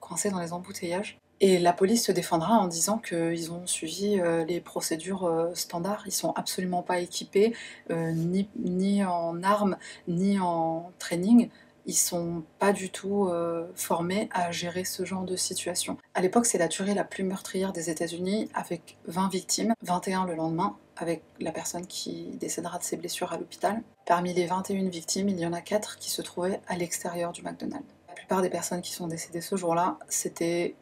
coincés 0.00 0.30
dans 0.30 0.40
les 0.40 0.52
embouteillages. 0.52 1.18
Et 1.46 1.58
la 1.58 1.74
police 1.74 2.06
se 2.06 2.12
défendra 2.12 2.54
en 2.54 2.68
disant 2.68 2.96
qu'ils 2.96 3.52
ont 3.52 3.66
suivi 3.66 4.18
euh, 4.18 4.46
les 4.46 4.62
procédures 4.62 5.24
euh, 5.24 5.50
standards. 5.52 6.02
Ils 6.06 6.12
sont 6.12 6.32
absolument 6.36 6.82
pas 6.82 7.00
équipés, 7.00 7.54
ni, 7.90 8.48
ni, 8.56 9.04
en 9.04 9.42
armes, 9.42 9.76
ni 10.08 10.40
en 10.40 10.90
training 10.98 11.50
ils 11.86 11.92
sont 11.92 12.44
pas 12.58 12.72
du 12.72 12.90
tout 12.90 13.26
euh, 13.26 13.66
formés 13.74 14.28
à 14.32 14.50
gérer 14.50 14.84
ce 14.84 15.04
genre 15.04 15.24
de 15.24 15.36
situation. 15.36 15.98
À 16.14 16.22
l'époque, 16.22 16.46
c'est 16.46 16.58
la 16.58 16.68
tuerie 16.68 16.94
la 16.94 17.04
plus 17.04 17.24
meurtrière 17.24 17.72
des 17.72 17.90
États-Unis, 17.90 18.48
avec 18.54 18.96
20 19.06 19.28
victimes, 19.28 19.74
21 19.82 20.26
le 20.26 20.34
lendemain, 20.34 20.76
avec 20.96 21.22
la 21.40 21.52
personne 21.52 21.86
qui 21.86 22.30
décédera 22.40 22.78
de 22.78 22.84
ses 22.84 22.96
blessures 22.96 23.32
à 23.32 23.38
l'hôpital. 23.38 23.82
Parmi 24.06 24.32
les 24.32 24.46
21 24.46 24.88
victimes, 24.88 25.28
il 25.28 25.38
y 25.38 25.46
en 25.46 25.52
a 25.52 25.60
4 25.60 25.98
qui 25.98 26.10
se 26.10 26.22
trouvaient 26.22 26.60
à 26.68 26.76
l'extérieur 26.76 27.32
du 27.32 27.42
McDonald's. 27.42 27.84
La 28.08 28.14
plupart 28.14 28.40
des 28.40 28.50
personnes 28.50 28.80
qui 28.80 28.92
sont 28.92 29.06
décédées 29.06 29.42
ce 29.42 29.56
jour-là, 29.56 29.98
c'était 30.08 30.76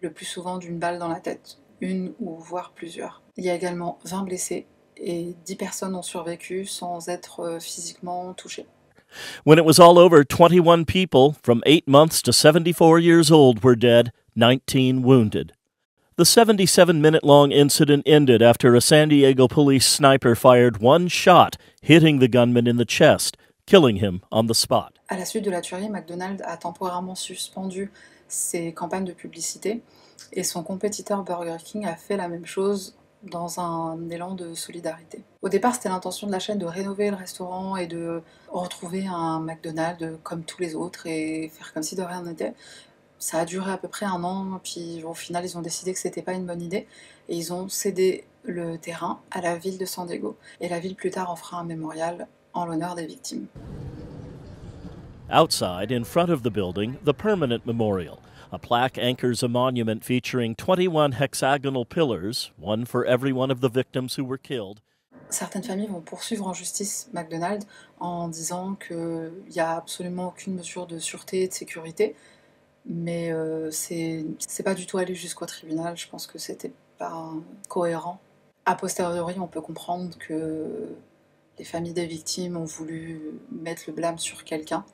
le 0.00 0.12
plus 0.12 0.26
souvent 0.26 0.58
d'une 0.58 0.78
balle 0.78 0.98
dans 0.98 1.08
la 1.08 1.20
tête, 1.20 1.58
une 1.80 2.12
ou 2.20 2.36
voire 2.36 2.72
plusieurs. 2.72 3.22
Il 3.36 3.44
y 3.44 3.50
a 3.50 3.54
également 3.54 3.98
20 4.04 4.22
blessés 4.22 4.66
et 4.96 5.34
10 5.44 5.56
personnes 5.56 5.94
ont 5.94 6.02
survécu 6.02 6.64
sans 6.64 7.08
être 7.08 7.40
euh, 7.40 7.60
physiquement 7.60 8.32
touchées. 8.34 8.66
When 9.44 9.58
it 9.58 9.64
was 9.64 9.78
all 9.78 9.98
over, 9.98 10.24
21 10.24 10.84
people 10.84 11.36
from 11.42 11.62
8 11.64 11.86
months 11.86 12.22
to 12.22 12.32
74 12.32 13.00
years 13.00 13.30
old 13.30 13.62
were 13.62 13.76
dead, 13.76 14.10
19 14.34 15.02
wounded. 15.02 15.52
The 16.16 16.24
77 16.24 17.00
minute 17.00 17.24
long 17.24 17.52
incident 17.52 18.02
ended 18.06 18.40
after 18.42 18.74
a 18.74 18.80
San 18.80 19.10
Diego 19.10 19.46
police 19.46 19.86
sniper 19.86 20.34
fired 20.34 20.78
one 20.78 21.08
shot, 21.08 21.56
hitting 21.82 22.20
the 22.20 22.28
gunman 22.28 22.66
in 22.66 22.78
the 22.78 22.86
chest, 22.86 23.36
killing 23.66 23.96
him 23.96 24.22
on 24.32 24.46
the 24.46 24.54
spot. 24.54 24.98
À 25.10 25.18
la 25.18 25.24
suite 25.24 25.44
de 25.44 25.50
la 25.50 25.60
tuerie, 25.60 25.90
McDonald's 25.90 26.42
a 26.42 26.56
temporairement 26.56 27.16
suspendu 27.16 27.90
ses 28.28 28.72
campagnes 28.72 29.04
de 29.04 29.12
publicité 29.12 29.82
et 30.32 30.42
son 30.42 30.62
compétiteur 30.62 31.22
Burger 31.22 31.56
King 31.62 31.86
a 31.86 31.96
fait 31.96 32.16
la 32.16 32.28
même 32.28 32.46
chose 32.46 32.96
dans 33.22 33.60
un 33.60 34.08
élan 34.10 34.34
de 34.34 34.54
solidarité. 34.54 35.22
Au 35.42 35.48
départ, 35.48 35.74
c'était 35.74 35.88
l'intention 35.88 36.26
de 36.26 36.32
la 36.32 36.38
chaîne 36.38 36.58
de 36.58 36.66
rénover 36.66 37.10
le 37.10 37.16
restaurant 37.16 37.76
et 37.76 37.86
de 37.86 38.22
retrouver 38.48 39.06
un 39.06 39.40
McDonald's 39.40 40.18
comme 40.22 40.44
tous 40.44 40.60
les 40.60 40.74
autres 40.74 41.06
et 41.06 41.50
faire 41.54 41.72
comme 41.72 41.82
si 41.82 41.96
de 41.96 42.02
rien 42.02 42.22
n'était. 42.22 42.54
Ça 43.18 43.38
a 43.38 43.44
duré 43.44 43.72
à 43.72 43.78
peu 43.78 43.88
près 43.88 44.06
un 44.06 44.22
an, 44.24 44.60
puis 44.62 45.02
au 45.04 45.14
final, 45.14 45.44
ils 45.44 45.56
ont 45.56 45.62
décidé 45.62 45.92
que 45.92 45.98
c'était 45.98 46.22
pas 46.22 46.34
une 46.34 46.46
bonne 46.46 46.60
idée 46.60 46.86
et 47.28 47.36
ils 47.36 47.52
ont 47.52 47.68
cédé 47.68 48.24
le 48.44 48.78
terrain 48.78 49.20
à 49.30 49.40
la 49.40 49.56
ville 49.56 49.78
de 49.78 49.86
San 49.86 50.06
Diego. 50.06 50.36
Et 50.60 50.68
la 50.68 50.78
ville 50.78 50.94
plus 50.94 51.10
tard 51.10 51.30
en 51.30 51.36
fera 51.36 51.58
un 51.58 51.64
mémorial 51.64 52.28
en 52.52 52.66
l'honneur 52.66 52.94
des 52.94 53.06
victimes. 53.06 53.46
Outside, 55.28 55.90
in 55.90 56.04
front 56.04 56.30
of 56.30 56.44
the 56.44 56.52
building, 56.52 56.98
the 57.02 57.12
permanent 57.12 57.66
memorial. 57.66 58.22
A 58.52 58.60
plaque 58.60 58.96
anchors 58.96 59.42
a 59.42 59.48
monument 59.48 60.04
featuring 60.04 60.54
21 60.54 61.12
hexagonal 61.12 61.84
pillars, 61.84 62.52
one 62.56 62.84
for 62.84 63.04
every 63.04 63.32
one 63.32 63.50
of 63.50 63.60
the 63.60 63.68
victims 63.68 64.14
who 64.14 64.24
were 64.24 64.38
killed. 64.38 64.80
Certaines 65.28 65.64
familles 65.64 65.88
vont 65.88 66.00
poursuivre 66.00 66.46
en 66.46 66.52
justice 66.52 67.08
McDonald's 67.12 67.66
en 67.98 68.28
disant 68.28 68.76
qu'il 68.76 69.32
n'y 69.50 69.58
a 69.58 69.76
absolument 69.76 70.28
aucune 70.28 70.54
mesure 70.54 70.86
de 70.86 71.00
sûreté 71.00 71.42
et 71.42 71.48
de 71.48 71.52
sécurité, 71.52 72.14
mais 72.84 73.32
euh, 73.32 73.72
c'est 73.72 74.62
pas 74.64 74.74
du 74.74 74.86
tout 74.86 74.98
aller 74.98 75.16
jusqu'au 75.16 75.46
tribunal. 75.46 75.96
Je 75.96 76.06
pense 76.06 76.28
que 76.28 76.38
c'était 76.38 76.72
pas 76.98 77.32
cohérent. 77.68 78.20
A 78.64 78.76
posteriori, 78.76 79.34
on 79.40 79.48
peut 79.48 79.60
comprendre 79.60 80.16
que 80.18 80.94
les 81.58 81.64
familles 81.64 81.94
des 81.94 82.06
victimes 82.06 82.56
ont 82.56 82.64
voulu 82.64 83.40
mettre 83.50 83.82
le 83.88 83.92
blâme 83.92 84.18
sur 84.18 84.44
quelqu'un 84.44 84.84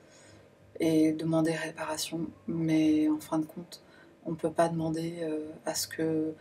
et 0.79 1.11
demander 1.11 1.53
réparation. 1.53 2.27
Mais 2.47 3.07
en 3.09 3.19
fin 3.19 3.39
de 3.39 3.45
compte, 3.45 3.83
on 4.25 4.31
ne 4.31 4.35
peut 4.35 4.51
pas 4.51 4.69
demander 4.69 5.19
euh, 5.21 5.51
à 5.65 5.75
ce 5.75 5.87
que 5.87 6.33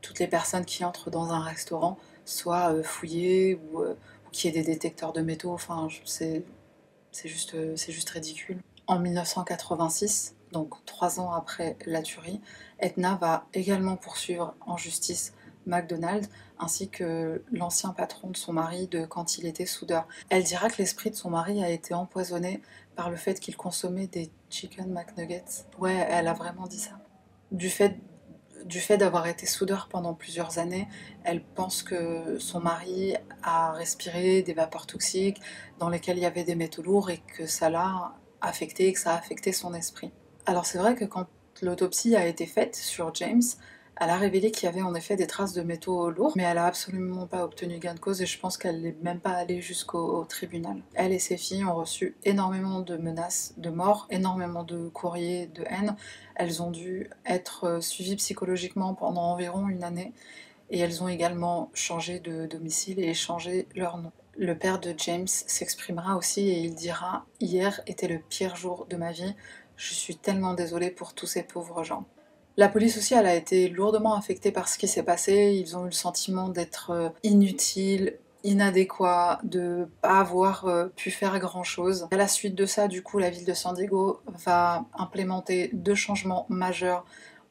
toutes 0.00 0.18
les 0.18 0.26
personnes 0.26 0.64
qui 0.64 0.84
entrent 0.84 1.10
dans 1.10 1.32
un 1.32 1.40
restaurant 1.40 1.98
soient 2.24 2.72
euh, 2.72 2.82
fouillées 2.82 3.60
ou, 3.72 3.80
euh, 3.80 3.96
ou 4.26 4.30
qu'il 4.30 4.54
y 4.54 4.58
ait 4.58 4.62
des 4.62 4.72
détecteurs 4.72 5.12
de 5.12 5.20
métaux. 5.20 5.52
Enfin, 5.52 5.88
c'est 6.04 6.44
juste, 7.24 7.56
juste 7.76 8.10
ridicule. 8.10 8.60
En 8.86 8.98
1986, 8.98 10.34
donc 10.52 10.74
trois 10.84 11.20
ans 11.20 11.32
après 11.32 11.76
la 11.86 12.02
tuerie, 12.02 12.40
Etna 12.80 13.16
va 13.20 13.46
également 13.54 13.96
poursuivre 13.96 14.54
en 14.66 14.76
justice 14.76 15.32
McDonald's 15.66 16.28
ainsi 16.58 16.88
que 16.88 17.42
l'ancien 17.52 17.90
patron 17.90 18.30
de 18.30 18.36
son 18.36 18.52
mari 18.52 18.86
de 18.86 19.04
quand 19.04 19.38
il 19.38 19.46
était 19.46 19.66
soudeur. 19.66 20.06
Elle 20.28 20.44
dira 20.44 20.68
que 20.68 20.78
l'esprit 20.78 21.10
de 21.10 21.16
son 21.16 21.30
mari 21.30 21.62
a 21.62 21.70
été 21.70 21.94
empoisonné 21.94 22.60
par 22.96 23.10
le 23.10 23.16
fait 23.16 23.40
qu'il 23.40 23.56
consommait 23.56 24.06
des 24.06 24.30
chicken 24.50 24.92
McNuggets. 24.92 25.64
Ouais, 25.78 26.06
elle 26.10 26.28
a 26.28 26.34
vraiment 26.34 26.66
dit 26.66 26.78
ça. 26.78 26.98
Du 27.50 27.70
fait 27.70 27.98
du 28.64 28.80
fait 28.80 28.98
d'avoir 28.98 29.26
été 29.26 29.46
soudeur 29.46 29.88
pendant 29.88 30.12
plusieurs 30.12 30.58
années, 30.58 30.86
elle 31.24 31.42
pense 31.42 31.82
que 31.82 32.38
son 32.38 32.60
mari 32.60 33.14
a 33.42 33.72
respiré 33.72 34.42
des 34.42 34.52
vapeurs 34.52 34.86
toxiques 34.86 35.40
dans 35.78 35.88
lesquelles 35.88 36.18
il 36.18 36.22
y 36.22 36.26
avait 36.26 36.44
des 36.44 36.54
métaux 36.54 36.82
lourds 36.82 37.10
et 37.10 37.22
que 37.36 37.46
ça 37.46 37.70
l'a 37.70 38.14
affecté, 38.40 38.92
que 38.92 38.98
ça 38.98 39.12
a 39.12 39.18
affecté 39.18 39.52
son 39.52 39.72
esprit. 39.74 40.10
Alors 40.46 40.66
c'est 40.66 40.78
vrai 40.78 40.94
que 40.94 41.04
quand 41.04 41.26
l'autopsie 41.62 42.16
a 42.16 42.26
été 42.26 42.46
faite 42.46 42.76
sur 42.76 43.14
James, 43.14 43.42
elle 44.00 44.08
a 44.08 44.16
révélé 44.16 44.50
qu'il 44.50 44.64
y 44.64 44.68
avait 44.68 44.80
en 44.80 44.94
effet 44.94 45.14
des 45.14 45.26
traces 45.26 45.52
de 45.52 45.60
métaux 45.60 46.10
lourds, 46.10 46.32
mais 46.34 46.44
elle 46.44 46.56
a 46.56 46.64
absolument 46.64 47.26
pas 47.26 47.44
obtenu 47.44 47.78
gain 47.78 47.92
de 47.92 48.00
cause 48.00 48.22
et 48.22 48.26
je 48.26 48.38
pense 48.38 48.56
qu'elle 48.56 48.80
n'est 48.80 48.96
même 49.02 49.20
pas 49.20 49.32
allée 49.32 49.60
jusqu'au 49.60 50.24
tribunal. 50.24 50.80
Elle 50.94 51.12
et 51.12 51.18
ses 51.18 51.36
filles 51.36 51.64
ont 51.64 51.74
reçu 51.74 52.16
énormément 52.24 52.80
de 52.80 52.96
menaces 52.96 53.52
de 53.58 53.68
mort, 53.68 54.06
énormément 54.10 54.64
de 54.64 54.88
courriers 54.88 55.48
de 55.48 55.64
haine. 55.68 55.96
Elles 56.34 56.62
ont 56.62 56.70
dû 56.70 57.10
être 57.26 57.82
suivies 57.82 58.16
psychologiquement 58.16 58.94
pendant 58.94 59.32
environ 59.32 59.68
une 59.68 59.84
année 59.84 60.14
et 60.70 60.78
elles 60.78 61.02
ont 61.02 61.08
également 61.08 61.70
changé 61.74 62.20
de 62.20 62.46
domicile 62.46 63.00
et 63.00 63.10
échangé 63.10 63.68
leur 63.74 63.98
nom. 63.98 64.12
Le 64.38 64.56
père 64.56 64.80
de 64.80 64.94
James 64.96 65.28
s'exprimera 65.28 66.16
aussi 66.16 66.48
et 66.48 66.60
il 66.60 66.74
dira 66.74 67.26
Hier 67.40 67.82
était 67.86 68.08
le 68.08 68.18
pire 68.18 68.56
jour 68.56 68.86
de 68.88 68.96
ma 68.96 69.12
vie. 69.12 69.34
Je 69.76 69.92
suis 69.92 70.16
tellement 70.16 70.54
désolée 70.54 70.90
pour 70.90 71.12
tous 71.12 71.26
ces 71.26 71.42
pauvres 71.42 71.84
gens. 71.84 72.06
La 72.56 72.68
police 72.68 72.98
aussi, 72.98 73.14
a 73.14 73.34
été 73.34 73.68
lourdement 73.68 74.14
affectée 74.14 74.52
par 74.52 74.68
ce 74.68 74.78
qui 74.78 74.88
s'est 74.88 75.02
passé. 75.02 75.56
Ils 75.58 75.76
ont 75.76 75.82
eu 75.82 75.86
le 75.86 75.92
sentiment 75.92 76.48
d'être 76.48 76.90
euh, 76.90 77.08
inutiles, 77.22 78.14
inadéquats, 78.44 79.40
de 79.44 79.88
pas 80.02 80.20
avoir 80.20 80.66
euh, 80.66 80.86
pu 80.96 81.10
faire 81.10 81.38
grand 81.38 81.62
chose. 81.62 82.08
À 82.10 82.16
la 82.16 82.28
suite 82.28 82.54
de 82.54 82.66
ça, 82.66 82.88
du 82.88 83.02
coup, 83.02 83.18
la 83.18 83.30
ville 83.30 83.44
de 83.44 83.54
San 83.54 83.74
Diego 83.74 84.20
va 84.44 84.84
implémenter 84.98 85.70
deux 85.72 85.94
changements 85.94 86.46
majeurs 86.48 87.04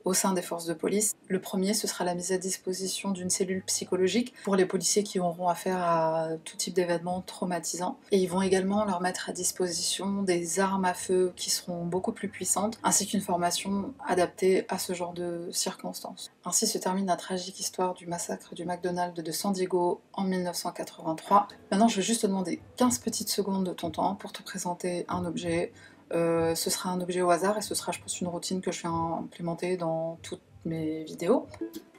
au 0.05 0.13
sein 0.13 0.33
des 0.33 0.41
forces 0.41 0.65
de 0.65 0.73
police. 0.73 1.13
Le 1.27 1.39
premier, 1.39 1.73
ce 1.73 1.87
sera 1.87 2.03
la 2.03 2.15
mise 2.15 2.31
à 2.31 2.37
disposition 2.37 3.11
d'une 3.11 3.29
cellule 3.29 3.63
psychologique 3.63 4.33
pour 4.43 4.55
les 4.55 4.65
policiers 4.65 5.03
qui 5.03 5.19
auront 5.19 5.47
affaire 5.47 5.77
à 5.81 6.29
tout 6.43 6.57
type 6.57 6.73
d'événements 6.73 7.21
traumatisants. 7.21 7.97
Et 8.11 8.17
ils 8.17 8.27
vont 8.27 8.41
également 8.41 8.85
leur 8.85 9.01
mettre 9.01 9.29
à 9.29 9.33
disposition 9.33 10.23
des 10.23 10.59
armes 10.59 10.85
à 10.85 10.93
feu 10.93 11.33
qui 11.35 11.49
seront 11.49 11.85
beaucoup 11.85 12.11
plus 12.11 12.29
puissantes, 12.29 12.79
ainsi 12.83 13.07
qu'une 13.07 13.21
formation 13.21 13.93
adaptée 14.07 14.65
à 14.69 14.77
ce 14.77 14.93
genre 14.93 15.13
de 15.13 15.49
circonstances. 15.51 16.31
Ainsi 16.45 16.67
se 16.67 16.77
termine 16.77 17.05
la 17.05 17.15
tragique 17.15 17.59
histoire 17.59 17.93
du 17.93 18.07
massacre 18.07 18.55
du 18.55 18.65
McDonald's 18.65 19.21
de 19.21 19.31
San 19.31 19.53
Diego 19.53 20.01
en 20.13 20.23
1983. 20.23 21.47
Maintenant, 21.71 21.87
je 21.87 21.97
vais 21.97 22.01
juste 22.01 22.21
te 22.21 22.27
demander 22.27 22.61
15 22.77 22.99
petites 22.99 23.29
secondes 23.29 23.65
de 23.65 23.73
ton 23.73 23.91
temps 23.91 24.15
pour 24.15 24.31
te 24.31 24.41
présenter 24.41 25.05
un 25.07 25.25
objet, 25.25 25.71
euh, 26.13 26.55
ce 26.55 26.69
sera 26.69 26.89
un 26.89 27.01
objet 27.01 27.21
au 27.21 27.29
hasard 27.29 27.57
et 27.57 27.61
ce 27.61 27.75
sera, 27.75 27.91
je 27.91 27.99
pense, 27.99 28.19
une 28.21 28.27
routine 28.27 28.61
que 28.61 28.71
je 28.71 28.83
vais 28.83 28.89
implémenter 28.89 29.77
dans 29.77 30.17
toutes 30.21 30.41
mes 30.65 31.03
vidéos. 31.03 31.47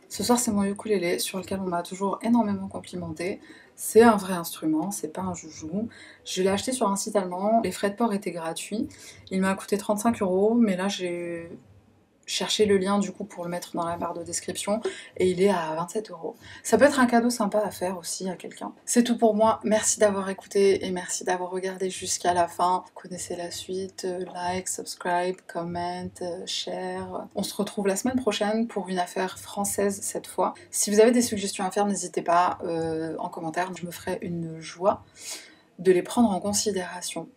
Ce 0.08 0.24
soir, 0.24 0.38
c'est 0.38 0.50
mon 0.50 0.64
ukulélé 0.64 1.20
sur 1.20 1.38
lequel 1.38 1.60
on 1.60 1.68
m'a 1.68 1.82
toujours 1.82 2.18
énormément 2.22 2.66
complimenté. 2.66 3.40
C'est 3.76 4.02
un 4.02 4.16
vrai 4.16 4.34
instrument, 4.34 4.90
c'est 4.90 5.12
pas 5.12 5.22
un 5.22 5.34
joujou. 5.34 5.88
Je 6.24 6.42
l'ai 6.42 6.48
acheté 6.48 6.72
sur 6.72 6.88
un 6.88 6.96
site 6.96 7.16
allemand, 7.16 7.60
les 7.62 7.70
frais 7.70 7.90
de 7.90 7.94
port 7.94 8.12
étaient 8.12 8.32
gratuits. 8.32 8.88
Il 9.30 9.40
m'a 9.40 9.54
coûté 9.54 9.78
35 9.78 10.20
euros, 10.20 10.54
mais 10.54 10.76
là, 10.76 10.88
j'ai 10.88 11.48
cherchez 12.30 12.64
le 12.64 12.78
lien 12.78 12.98
du 12.98 13.10
coup 13.12 13.24
pour 13.24 13.44
le 13.44 13.50
mettre 13.50 13.74
dans 13.74 13.84
la 13.84 13.96
barre 13.96 14.14
de 14.14 14.22
description 14.22 14.80
et 15.16 15.28
il 15.28 15.42
est 15.42 15.50
à 15.50 15.74
27 15.76 16.10
euros. 16.10 16.36
Ça 16.62 16.78
peut 16.78 16.84
être 16.84 17.00
un 17.00 17.06
cadeau 17.06 17.30
sympa 17.30 17.58
à 17.58 17.70
faire 17.70 17.98
aussi 17.98 18.28
à 18.28 18.36
quelqu'un. 18.36 18.72
C'est 18.84 19.02
tout 19.02 19.18
pour 19.18 19.34
moi. 19.34 19.60
Merci 19.64 19.98
d'avoir 19.98 20.28
écouté 20.30 20.86
et 20.86 20.90
merci 20.92 21.24
d'avoir 21.24 21.50
regardé 21.50 21.90
jusqu'à 21.90 22.32
la 22.32 22.46
fin. 22.46 22.84
Connaissez 22.94 23.36
la 23.36 23.50
suite. 23.50 24.06
Like, 24.34 24.68
subscribe, 24.68 25.36
comment, 25.46 26.08
share. 26.46 27.26
On 27.34 27.42
se 27.42 27.54
retrouve 27.54 27.88
la 27.88 27.96
semaine 27.96 28.20
prochaine 28.20 28.68
pour 28.68 28.88
une 28.88 28.98
affaire 28.98 29.38
française 29.38 30.00
cette 30.02 30.26
fois. 30.26 30.54
Si 30.70 30.90
vous 30.90 31.00
avez 31.00 31.10
des 31.10 31.22
suggestions 31.22 31.64
à 31.64 31.70
faire, 31.70 31.86
n'hésitez 31.86 32.22
pas 32.22 32.58
euh, 32.62 33.16
en 33.18 33.28
commentaire. 33.28 33.70
Je 33.76 33.84
me 33.84 33.90
ferai 33.90 34.18
une 34.22 34.60
joie 34.60 35.02
de 35.80 35.90
les 35.90 36.02
prendre 36.02 36.30
en 36.30 36.40
considération. 36.40 37.28